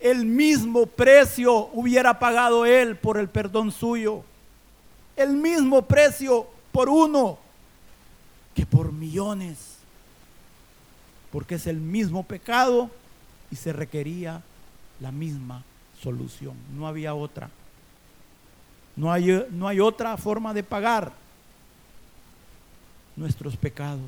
el 0.00 0.24
mismo 0.24 0.86
precio 0.86 1.70
hubiera 1.72 2.18
pagado 2.18 2.64
él 2.64 2.96
por 2.96 3.18
el 3.18 3.28
perdón 3.28 3.72
suyo. 3.72 4.22
El 5.16 5.36
mismo 5.36 5.82
precio 5.82 6.46
por 6.72 6.88
uno 6.88 7.38
que 8.54 8.64
por 8.64 8.92
millones. 8.92 9.76
Porque 11.30 11.56
es 11.56 11.66
el 11.66 11.78
mismo 11.78 12.22
pecado 12.22 12.90
y 13.50 13.56
se 13.56 13.72
requería 13.72 14.42
la 15.00 15.12
misma 15.12 15.62
solución. 16.02 16.54
No 16.74 16.86
había 16.86 17.14
otra. 17.14 17.50
No 18.94 19.12
hay, 19.12 19.46
no 19.50 19.68
hay 19.68 19.80
otra 19.80 20.16
forma 20.16 20.54
de 20.54 20.62
pagar 20.62 21.12
nuestros 23.16 23.56
pecados. 23.56 24.00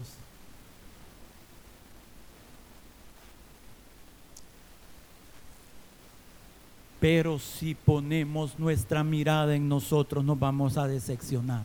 Pero 7.00 7.38
si 7.38 7.74
ponemos 7.74 8.58
nuestra 8.58 9.04
mirada 9.04 9.54
en 9.54 9.68
nosotros, 9.68 10.24
nos 10.24 10.38
vamos 10.38 10.76
a 10.76 10.88
decepcionar. 10.88 11.64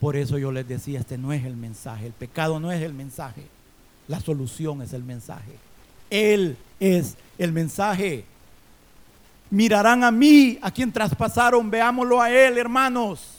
Por 0.00 0.16
eso 0.16 0.38
yo 0.38 0.50
les 0.52 0.66
decía, 0.66 1.00
este 1.00 1.18
no 1.18 1.32
es 1.32 1.44
el 1.44 1.56
mensaje, 1.56 2.06
el 2.06 2.12
pecado 2.12 2.58
no 2.60 2.72
es 2.72 2.82
el 2.82 2.92
mensaje, 2.92 3.46
la 4.08 4.20
solución 4.20 4.82
es 4.82 4.92
el 4.92 5.02
mensaje. 5.02 5.52
Él 6.10 6.56
es 6.80 7.16
el 7.38 7.52
mensaje. 7.52 8.24
Mirarán 9.50 10.04
a 10.04 10.10
mí, 10.10 10.58
a 10.62 10.70
quien 10.70 10.92
traspasaron, 10.92 11.70
veámoslo 11.70 12.20
a 12.20 12.30
Él, 12.30 12.58
hermanos. 12.58 13.35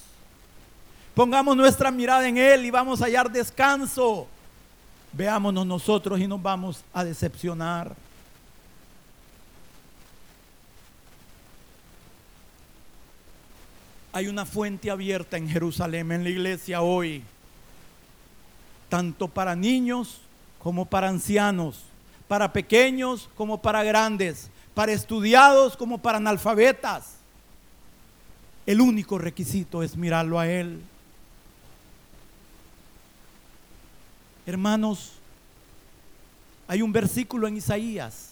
Pongamos 1.18 1.58
nuestra 1.58 1.90
mirada 1.90 2.28
en 2.28 2.38
Él 2.38 2.64
y 2.68 2.70
vamos 2.70 3.02
a 3.02 3.06
hallar 3.06 3.32
descanso. 3.32 4.28
Veámonos 5.12 5.66
nosotros 5.66 6.20
y 6.20 6.28
nos 6.28 6.40
vamos 6.40 6.84
a 6.94 7.04
decepcionar. 7.04 7.96
Hay 14.14 14.28
una 14.28 14.46
fuente 14.46 14.92
abierta 14.92 15.38
en 15.38 15.50
Jerusalén, 15.50 16.12
en 16.12 16.24
la 16.24 16.30
iglesia 16.30 16.84
hoy, 16.84 17.24
tanto 18.88 19.28
para 19.28 19.56
niños 19.56 20.22
como 20.60 20.86
para 20.86 21.10
ancianos, 21.10 21.82
para 22.28 22.54
pequeños 22.54 23.28
como 23.34 23.60
para 23.60 23.84
grandes, 23.84 24.52
para 24.76 24.92
estudiados 24.92 25.76
como 25.78 25.98
para 25.98 26.20
analfabetas. 26.20 27.16
El 28.68 28.82
único 28.82 29.18
requisito 29.18 29.82
es 29.82 29.98
mirarlo 29.98 30.40
a 30.40 30.48
Él. 30.48 30.80
Hermanos, 34.48 35.12
hay 36.70 36.82
un 36.82 36.94
versículo 36.94 37.50
en 37.50 37.58
Isaías 37.58 38.32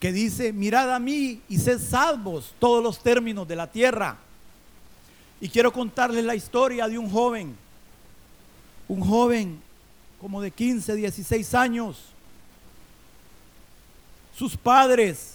que 0.00 0.10
dice, 0.10 0.54
mirad 0.54 0.92
a 0.92 0.98
mí 0.98 1.42
y 1.50 1.58
sed 1.58 1.78
salvos 1.78 2.54
todos 2.58 2.82
los 2.82 2.98
términos 3.02 3.46
de 3.46 3.54
la 3.54 3.70
tierra. 3.70 4.16
Y 5.38 5.50
quiero 5.50 5.70
contarles 5.70 6.24
la 6.24 6.34
historia 6.34 6.88
de 6.88 6.96
un 6.96 7.10
joven, 7.10 7.54
un 8.88 9.02
joven 9.02 9.60
como 10.18 10.40
de 10.40 10.50
15, 10.50 10.94
16 10.94 11.54
años. 11.54 11.98
Sus 14.34 14.56
padres, 14.56 15.34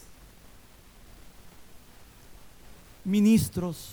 ministros 3.05 3.91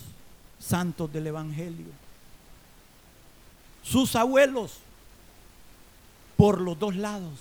santos 0.59 1.13
del 1.13 1.27
Evangelio. 1.27 1.85
Sus 3.83 4.15
abuelos, 4.15 4.79
por 6.37 6.59
los 6.61 6.77
dos 6.77 6.95
lados, 6.95 7.39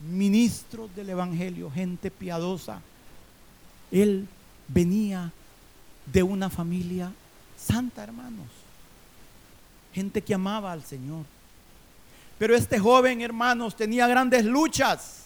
ministros 0.00 0.94
del 0.94 1.10
Evangelio, 1.10 1.70
gente 1.70 2.10
piadosa. 2.10 2.80
Él 3.90 4.28
venía 4.68 5.32
de 6.12 6.22
una 6.22 6.50
familia 6.50 7.12
santa, 7.56 8.02
hermanos. 8.02 8.46
Gente 9.92 10.22
que 10.22 10.34
amaba 10.34 10.72
al 10.72 10.84
Señor. 10.84 11.24
Pero 12.38 12.54
este 12.54 12.78
joven, 12.78 13.22
hermanos, 13.22 13.76
tenía 13.76 14.06
grandes 14.06 14.44
luchas. 14.44 15.24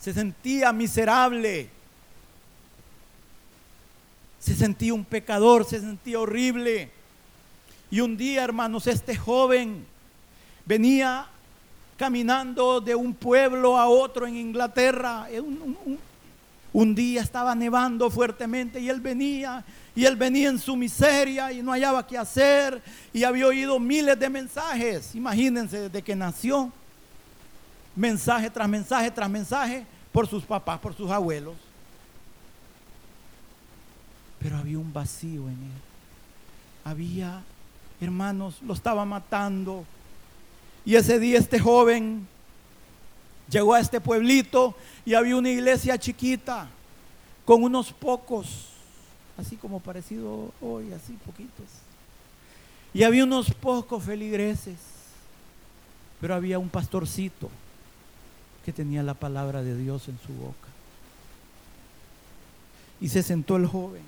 Se 0.00 0.12
sentía 0.14 0.72
miserable. 0.72 1.68
Se 4.38 4.54
sentía 4.54 4.94
un 4.94 5.04
pecador, 5.04 5.64
se 5.64 5.80
sentía 5.80 6.20
horrible. 6.20 6.92
Y 7.90 8.00
un 8.00 8.16
día, 8.16 8.44
hermanos, 8.44 8.86
este 8.86 9.16
joven 9.16 9.86
venía 10.66 11.26
caminando 11.96 12.80
de 12.80 12.94
un 12.94 13.14
pueblo 13.14 13.78
a 13.78 13.88
otro 13.88 14.26
en 14.26 14.36
Inglaterra. 14.36 15.26
Un, 15.32 15.76
un, 15.84 15.98
un, 16.72 16.94
día 16.94 17.22
estaba 17.22 17.54
nevando 17.54 18.10
fuertemente 18.10 18.78
y 18.78 18.88
él 18.88 19.00
venía 19.00 19.64
y 19.98 20.04
él 20.04 20.14
venía 20.14 20.48
en 20.48 20.60
su 20.60 20.76
miseria 20.76 21.50
y 21.50 21.60
no 21.60 21.72
hallaba 21.72 22.06
qué 22.06 22.16
hacer 22.16 22.80
y 23.12 23.24
había 23.24 23.48
oído 23.48 23.80
miles 23.80 24.16
de 24.16 24.28
mensajes. 24.28 25.14
Imagínense 25.16 25.88
desde 25.88 26.02
que 26.02 26.14
nació, 26.14 26.70
mensaje 27.96 28.48
tras 28.48 28.68
mensaje 28.68 29.10
tras 29.10 29.28
mensaje 29.28 29.84
por 30.12 30.28
sus 30.28 30.44
papás, 30.44 30.78
por 30.78 30.94
sus 30.94 31.10
abuelos. 31.10 31.56
Pero 34.38 34.56
había 34.56 34.78
un 34.78 34.92
vacío 34.92 35.48
en 35.48 35.54
él. 35.54 35.80
Había, 36.84 37.42
hermanos, 38.04 38.56
lo 38.62 38.74
estaba 38.74 39.04
matando. 39.04 39.84
Y 40.84 40.96
ese 40.96 41.18
día 41.18 41.38
este 41.38 41.58
joven 41.58 42.26
llegó 43.50 43.74
a 43.74 43.80
este 43.80 44.00
pueblito 44.00 44.74
y 45.04 45.14
había 45.14 45.36
una 45.36 45.50
iglesia 45.50 45.98
chiquita 45.98 46.68
con 47.44 47.62
unos 47.62 47.92
pocos 47.92 48.68
así 49.38 49.56
como 49.56 49.80
parecido 49.80 50.52
hoy, 50.60 50.92
así 50.92 51.12
poquitos. 51.24 51.66
Y 52.92 53.04
había 53.04 53.24
unos 53.24 53.54
pocos 53.54 54.02
feligreses, 54.02 54.76
pero 56.20 56.34
había 56.34 56.58
un 56.58 56.68
pastorcito 56.68 57.48
que 58.64 58.72
tenía 58.72 59.02
la 59.02 59.14
palabra 59.14 59.62
de 59.62 59.76
Dios 59.76 60.08
en 60.08 60.18
su 60.26 60.32
boca. 60.32 60.68
Y 63.00 63.08
se 63.08 63.22
sentó 63.22 63.56
el 63.56 63.66
joven. 63.66 64.02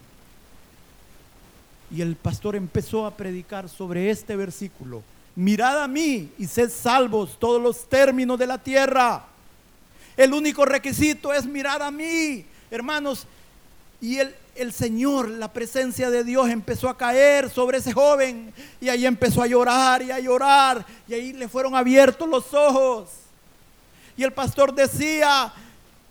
Y 1.90 2.02
el 2.02 2.16
pastor 2.16 2.56
empezó 2.56 3.06
a 3.06 3.16
predicar 3.16 3.68
sobre 3.68 4.10
este 4.10 4.36
versículo. 4.36 5.02
Mirad 5.34 5.82
a 5.82 5.88
mí 5.88 6.30
y 6.38 6.46
sed 6.46 6.70
salvos 6.70 7.38
todos 7.38 7.60
los 7.60 7.88
términos 7.88 8.38
de 8.38 8.46
la 8.46 8.58
tierra. 8.58 9.24
El 10.16 10.32
único 10.34 10.64
requisito 10.64 11.32
es 11.32 11.46
mirar 11.46 11.82
a 11.82 11.90
mí. 11.90 12.44
Hermanos, 12.70 13.26
y 14.00 14.18
el, 14.18 14.34
el 14.54 14.72
Señor, 14.72 15.28
la 15.28 15.52
presencia 15.52 16.10
de 16.10 16.24
Dios 16.24 16.48
empezó 16.48 16.88
a 16.88 16.96
caer 16.96 17.50
sobre 17.50 17.78
ese 17.78 17.92
joven 17.92 18.52
y 18.80 18.88
ahí 18.88 19.06
empezó 19.06 19.42
a 19.42 19.46
llorar 19.46 20.02
y 20.02 20.10
a 20.10 20.20
llorar 20.20 20.84
y 21.08 21.14
ahí 21.14 21.32
le 21.32 21.48
fueron 21.48 21.74
abiertos 21.74 22.28
los 22.28 22.52
ojos. 22.52 23.08
Y 24.16 24.22
el 24.22 24.32
pastor 24.32 24.74
decía, 24.74 25.52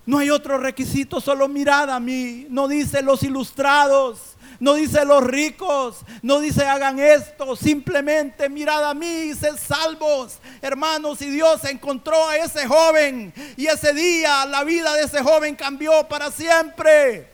no 0.05 0.17
hay 0.17 0.31
otro 0.31 0.57
requisito, 0.57 1.21
solo 1.21 1.47
mirad 1.47 1.91
a 1.91 1.99
mí. 1.99 2.47
No 2.49 2.67
dice 2.67 3.03
los 3.03 3.21
ilustrados, 3.21 4.35
no 4.59 4.73
dice 4.73 5.05
los 5.05 5.23
ricos, 5.23 5.97
no 6.21 6.39
dice 6.39 6.65
hagan 6.65 6.99
esto, 6.99 7.55
simplemente 7.55 8.49
mirad 8.49 8.89
a 8.89 8.93
mí 8.93 9.05
y 9.05 9.33
sed 9.33 9.55
salvos. 9.57 10.37
Hermanos, 10.61 11.21
y 11.21 11.29
Dios 11.29 11.63
encontró 11.63 12.27
a 12.27 12.37
ese 12.37 12.67
joven 12.67 13.33
y 13.55 13.67
ese 13.67 13.93
día 13.93 14.45
la 14.45 14.63
vida 14.65 14.93
de 14.95 15.03
ese 15.03 15.23
joven 15.23 15.55
cambió 15.55 16.07
para 16.09 16.29
siempre 16.29 17.29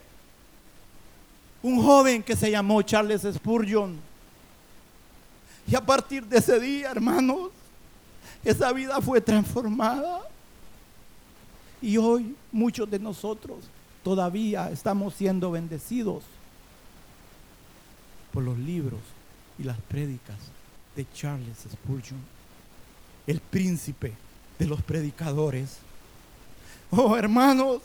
un 1.63 1.83
joven 1.83 2.21
que 2.21 2.35
se 2.35 2.51
llamó 2.51 2.81
Charles 2.83 3.23
Spurgeon. 3.23 3.99
Y 5.67 5.75
a 5.75 5.81
partir 5.81 6.23
de 6.23 6.37
ese 6.37 6.59
día, 6.59 6.91
hermanos, 6.91 7.49
esa 8.43 8.71
vida 8.71 9.01
fue 9.01 9.19
transformada. 9.19 10.21
Y 11.81 11.97
hoy 11.97 12.35
muchos 12.51 12.89
de 12.89 12.99
nosotros 12.99 13.57
todavía 14.03 14.69
estamos 14.69 15.15
siendo 15.15 15.49
bendecidos 15.49 16.23
por 18.35 18.43
los 18.43 18.57
libros 18.57 18.99
y 19.57 19.63
las 19.63 19.77
prédicas 19.77 20.35
de 20.93 21.05
Charles 21.13 21.57
Spurgeon, 21.71 22.19
el 23.25 23.39
príncipe 23.39 24.11
de 24.59 24.65
los 24.67 24.81
predicadores. 24.81 25.77
Oh, 26.91 27.15
hermanos, 27.15 27.81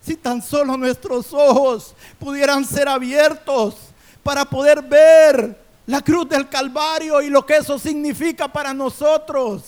si 0.00 0.16
tan 0.16 0.42
solo 0.42 0.76
nuestros 0.76 1.32
ojos 1.32 1.94
pudieran 2.18 2.64
ser 2.64 2.88
abiertos 2.88 3.76
para 4.24 4.44
poder 4.44 4.82
ver 4.82 5.56
la 5.86 6.02
cruz 6.02 6.28
del 6.28 6.48
Calvario 6.48 7.22
y 7.22 7.30
lo 7.30 7.46
que 7.46 7.58
eso 7.58 7.78
significa 7.78 8.52
para 8.52 8.74
nosotros. 8.74 9.62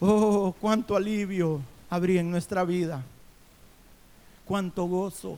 Oh, 0.00 0.52
cuánto 0.60 0.96
alivio 0.96 1.60
habría 1.88 2.20
en 2.20 2.32
nuestra 2.32 2.64
vida. 2.64 3.00
Cuánto 4.44 4.86
gozo, 4.86 5.36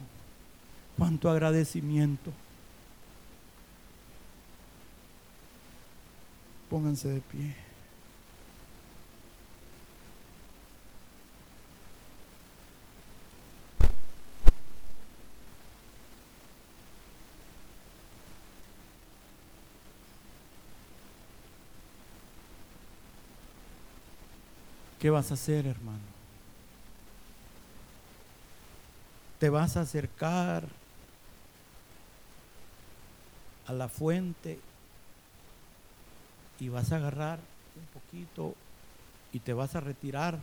cuánto 0.97 1.29
agradecimiento. 1.29 2.33
Pónganse 6.75 7.09
de 7.09 7.21
pie. 7.21 7.55
¿Qué 24.99 25.11
vas 25.11 25.31
a 25.31 25.35
hacer, 25.35 25.67
hermano? 25.67 26.01
Te 29.39 29.49
vas 29.49 29.77
a 29.77 29.83
acercar 29.83 30.65
a 33.69 33.73
la 33.73 33.89
fuente 33.89 34.59
y 36.61 36.69
vas 36.69 36.93
a 36.93 36.97
agarrar 36.97 37.39
un 37.77 38.01
poquito 38.01 38.55
y 39.33 39.41
te 39.41 39.53
vas 39.53 39.75
a 39.75 39.81
retirar. 39.81 40.39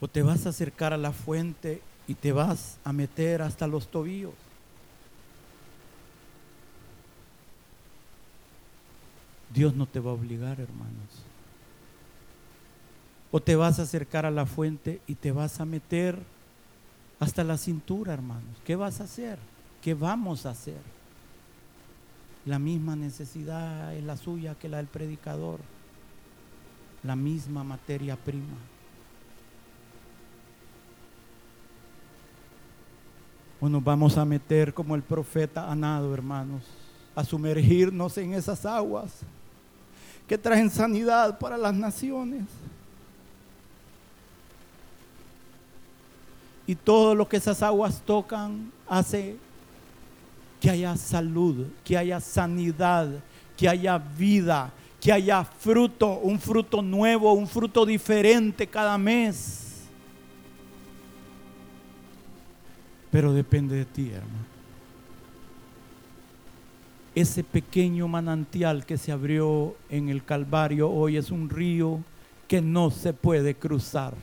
O 0.00 0.08
te 0.08 0.22
vas 0.22 0.46
a 0.46 0.50
acercar 0.50 0.92
a 0.92 0.98
la 0.98 1.12
fuente 1.12 1.80
y 2.06 2.14
te 2.14 2.32
vas 2.32 2.78
a 2.84 2.92
meter 2.92 3.42
hasta 3.42 3.66
los 3.66 3.88
tobillos. 3.88 4.34
Dios 9.54 9.74
no 9.74 9.86
te 9.86 10.00
va 10.00 10.10
a 10.10 10.14
obligar, 10.14 10.60
hermanos. 10.60 11.24
O 13.30 13.40
te 13.40 13.56
vas 13.56 13.78
a 13.78 13.82
acercar 13.82 14.26
a 14.26 14.30
la 14.30 14.46
fuente 14.46 15.00
y 15.06 15.14
te 15.14 15.32
vas 15.32 15.60
a 15.60 15.64
meter 15.64 16.18
hasta 17.20 17.44
la 17.44 17.56
cintura, 17.56 18.12
hermanos. 18.12 18.56
¿Qué 18.64 18.76
vas 18.76 19.00
a 19.00 19.04
hacer? 19.04 19.38
¿Qué 19.80 19.94
vamos 19.94 20.46
a 20.46 20.50
hacer? 20.50 20.80
La 22.46 22.58
misma 22.58 22.94
necesidad 22.96 23.94
es 23.94 24.04
la 24.04 24.16
suya 24.16 24.54
que 24.54 24.68
la 24.68 24.78
del 24.78 24.86
predicador. 24.86 25.60
La 27.02 27.16
misma 27.16 27.64
materia 27.64 28.16
prima. 28.16 28.56
O 33.60 33.68
nos 33.68 33.82
vamos 33.82 34.18
a 34.18 34.24
meter 34.24 34.74
como 34.74 34.94
el 34.94 35.02
profeta 35.02 35.70
Anado, 35.70 36.12
hermanos, 36.12 36.64
a 37.14 37.24
sumergirnos 37.24 38.18
en 38.18 38.34
esas 38.34 38.66
aguas 38.66 39.20
que 40.26 40.36
traen 40.36 40.70
sanidad 40.70 41.38
para 41.38 41.56
las 41.56 41.74
naciones. 41.74 42.44
Y 46.66 46.74
todo 46.74 47.14
lo 47.14 47.28
que 47.28 47.36
esas 47.36 47.62
aguas 47.62 48.02
tocan 48.04 48.72
hace 48.88 49.36
que 50.60 50.70
haya 50.70 50.96
salud, 50.96 51.66
que 51.84 51.96
haya 51.96 52.20
sanidad, 52.20 53.08
que 53.56 53.68
haya 53.68 53.98
vida, 53.98 54.72
que 55.00 55.12
haya 55.12 55.44
fruto, 55.44 56.18
un 56.20 56.40
fruto 56.40 56.80
nuevo, 56.80 57.32
un 57.34 57.46
fruto 57.46 57.84
diferente 57.84 58.66
cada 58.66 58.96
mes. 58.96 59.84
Pero 63.10 63.34
depende 63.34 63.76
de 63.76 63.84
ti, 63.84 64.08
hermano. 64.08 64.54
Ese 67.14 67.44
pequeño 67.44 68.08
manantial 68.08 68.86
que 68.86 68.96
se 68.96 69.12
abrió 69.12 69.76
en 69.90 70.08
el 70.08 70.24
Calvario 70.24 70.90
hoy 70.90 71.16
es 71.18 71.30
un 71.30 71.48
río 71.48 72.00
que 72.48 72.60
no 72.60 72.90
se 72.90 73.12
puede 73.12 73.54
cruzar. 73.54 74.14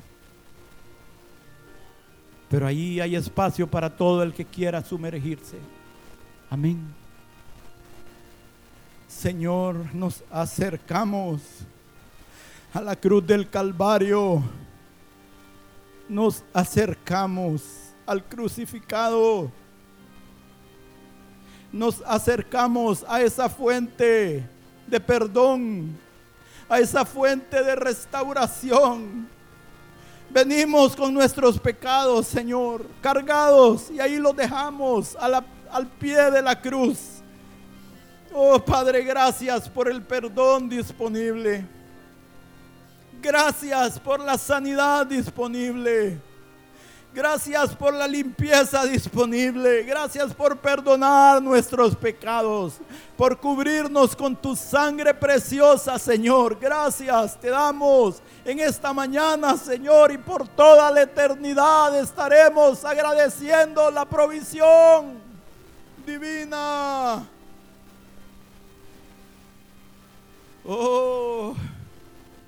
Pero 2.51 2.67
ahí 2.67 2.99
hay 2.99 3.15
espacio 3.15 3.65
para 3.65 3.89
todo 3.89 4.21
el 4.21 4.33
que 4.33 4.43
quiera 4.43 4.83
sumergirse. 4.83 5.55
Amén. 6.49 6.81
Señor, 9.07 9.95
nos 9.95 10.21
acercamos 10.29 11.41
a 12.73 12.81
la 12.81 12.97
cruz 12.97 13.25
del 13.25 13.49
Calvario. 13.49 14.43
Nos 16.09 16.43
acercamos 16.53 17.63
al 18.05 18.21
crucificado. 18.21 19.49
Nos 21.71 22.03
acercamos 22.05 23.05
a 23.07 23.21
esa 23.21 23.47
fuente 23.47 24.43
de 24.87 24.99
perdón, 24.99 25.97
a 26.67 26.79
esa 26.81 27.05
fuente 27.05 27.63
de 27.63 27.77
restauración. 27.77 29.40
Venimos 30.34 30.95
con 30.95 31.13
nuestros 31.13 31.59
pecados, 31.59 32.25
Señor, 32.25 32.86
cargados 33.01 33.91
y 33.91 33.99
ahí 33.99 34.15
los 34.15 34.34
dejamos 34.34 35.17
al 35.17 35.88
pie 35.99 36.32
de 36.32 36.41
la 36.41 36.59
cruz. 36.59 37.21
Oh 38.34 38.57
Padre, 38.59 39.03
gracias 39.03 39.67
por 39.67 39.89
el 39.91 40.01
perdón 40.01 40.69
disponible. 40.69 41.65
Gracias 43.21 43.99
por 43.99 44.21
la 44.21 44.38
sanidad 44.38 45.05
disponible. 45.05 46.17
Gracias 47.14 47.76
por 47.76 47.93
la 47.93 48.07
limpieza 48.07 48.86
disponible. 48.86 49.84
Gracias 49.84 50.34
por 50.34 50.57
perdonar 50.57 51.41
nuestros 51.41 51.93
pecados. 51.93 52.76
Por 53.18 53.38
cubrirnos 53.38 54.16
con 54.16 54.34
tu 54.34 54.55
sangre 54.55 55.14
preciosa, 55.14 55.99
Señor. 55.99 56.57
Gracias 56.57 57.38
te 57.38 57.49
damos 57.49 58.22
en 58.45 58.59
esta 58.59 58.93
mañana, 58.93 59.57
Señor. 59.57 60.14
Y 60.14 60.18
por 60.20 60.47
toda 60.47 60.89
la 60.89 61.01
eternidad 61.01 61.99
estaremos 61.99 62.86
agradeciendo 62.86 63.91
la 63.91 64.05
provisión 64.05 65.20
divina. 66.05 67.28
Oh 70.66 71.53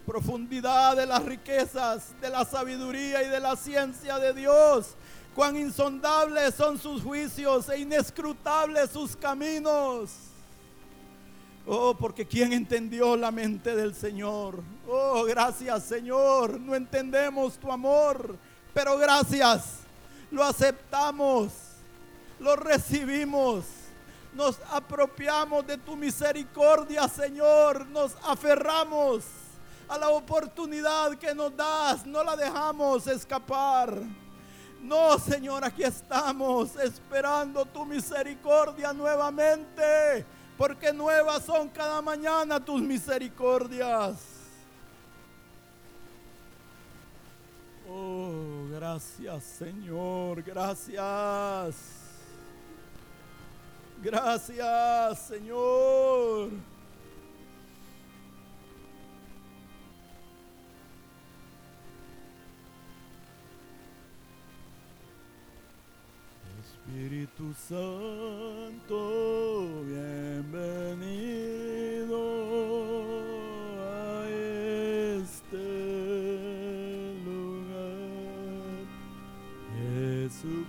profundidad 0.06 0.96
de 0.96 1.06
las 1.06 1.24
riquezas, 1.24 2.20
de 2.22 2.30
la 2.30 2.46
sabiduría 2.46 3.24
y 3.24 3.30
de 3.30 3.40
la 3.40 3.56
ciencia 3.56 4.20
de 4.20 4.34
Dios. 4.34 4.96
Cuán 5.34 5.58
insondables 5.58 6.54
son 6.54 6.78
sus 6.78 7.02
juicios 7.02 7.68
e 7.70 7.80
inescrutables 7.80 8.92
sus 8.92 9.16
caminos. 9.16 10.12
Oh, 11.66 11.96
porque 11.96 12.28
¿quién 12.28 12.52
entendió 12.52 13.16
la 13.16 13.32
mente 13.32 13.74
del 13.76 13.96
Señor? 13.96 14.62
Oh, 14.88 15.24
gracias 15.24 15.84
Señor. 15.84 16.60
No 16.60 16.76
entendemos 16.76 17.58
tu 17.58 17.72
amor, 17.72 18.38
pero 18.74 18.98
gracias. 18.98 19.80
Lo 20.30 20.44
aceptamos, 20.44 21.52
lo 22.40 22.56
recibimos. 22.56 23.66
Nos 24.34 24.60
apropiamos 24.72 25.66
de 25.66 25.78
tu 25.78 25.96
misericordia, 25.96 27.08
Señor. 27.08 27.86
Nos 27.88 28.16
aferramos 28.24 29.24
a 29.94 29.98
la 30.00 30.10
oportunidad 30.10 31.16
que 31.20 31.36
nos 31.36 31.56
das, 31.56 32.04
no 32.04 32.24
la 32.24 32.36
dejamos 32.36 33.06
escapar. 33.06 34.02
No, 34.82 35.20
Señor, 35.20 35.64
aquí 35.64 35.84
estamos 35.84 36.76
esperando 36.78 37.64
tu 37.64 37.86
misericordia 37.86 38.92
nuevamente, 38.92 40.26
porque 40.58 40.92
nuevas 40.92 41.46
son 41.46 41.70
cada 41.70 42.02
mañana 42.02 42.60
tus 42.60 42.82
misericordias. 42.82 44.16
Oh, 47.88 48.66
gracias, 48.72 49.44
Señor, 49.44 50.42
gracias. 50.42 51.76
Gracias, 54.02 55.20
Señor. 55.28 56.73
Espíritu 66.94 67.52
Santo, 67.56 68.98
bienvenido 69.84 71.02
a 73.82 74.30
este 74.30 75.58
lugar. 77.26 78.86
Jesucristo, 79.74 80.63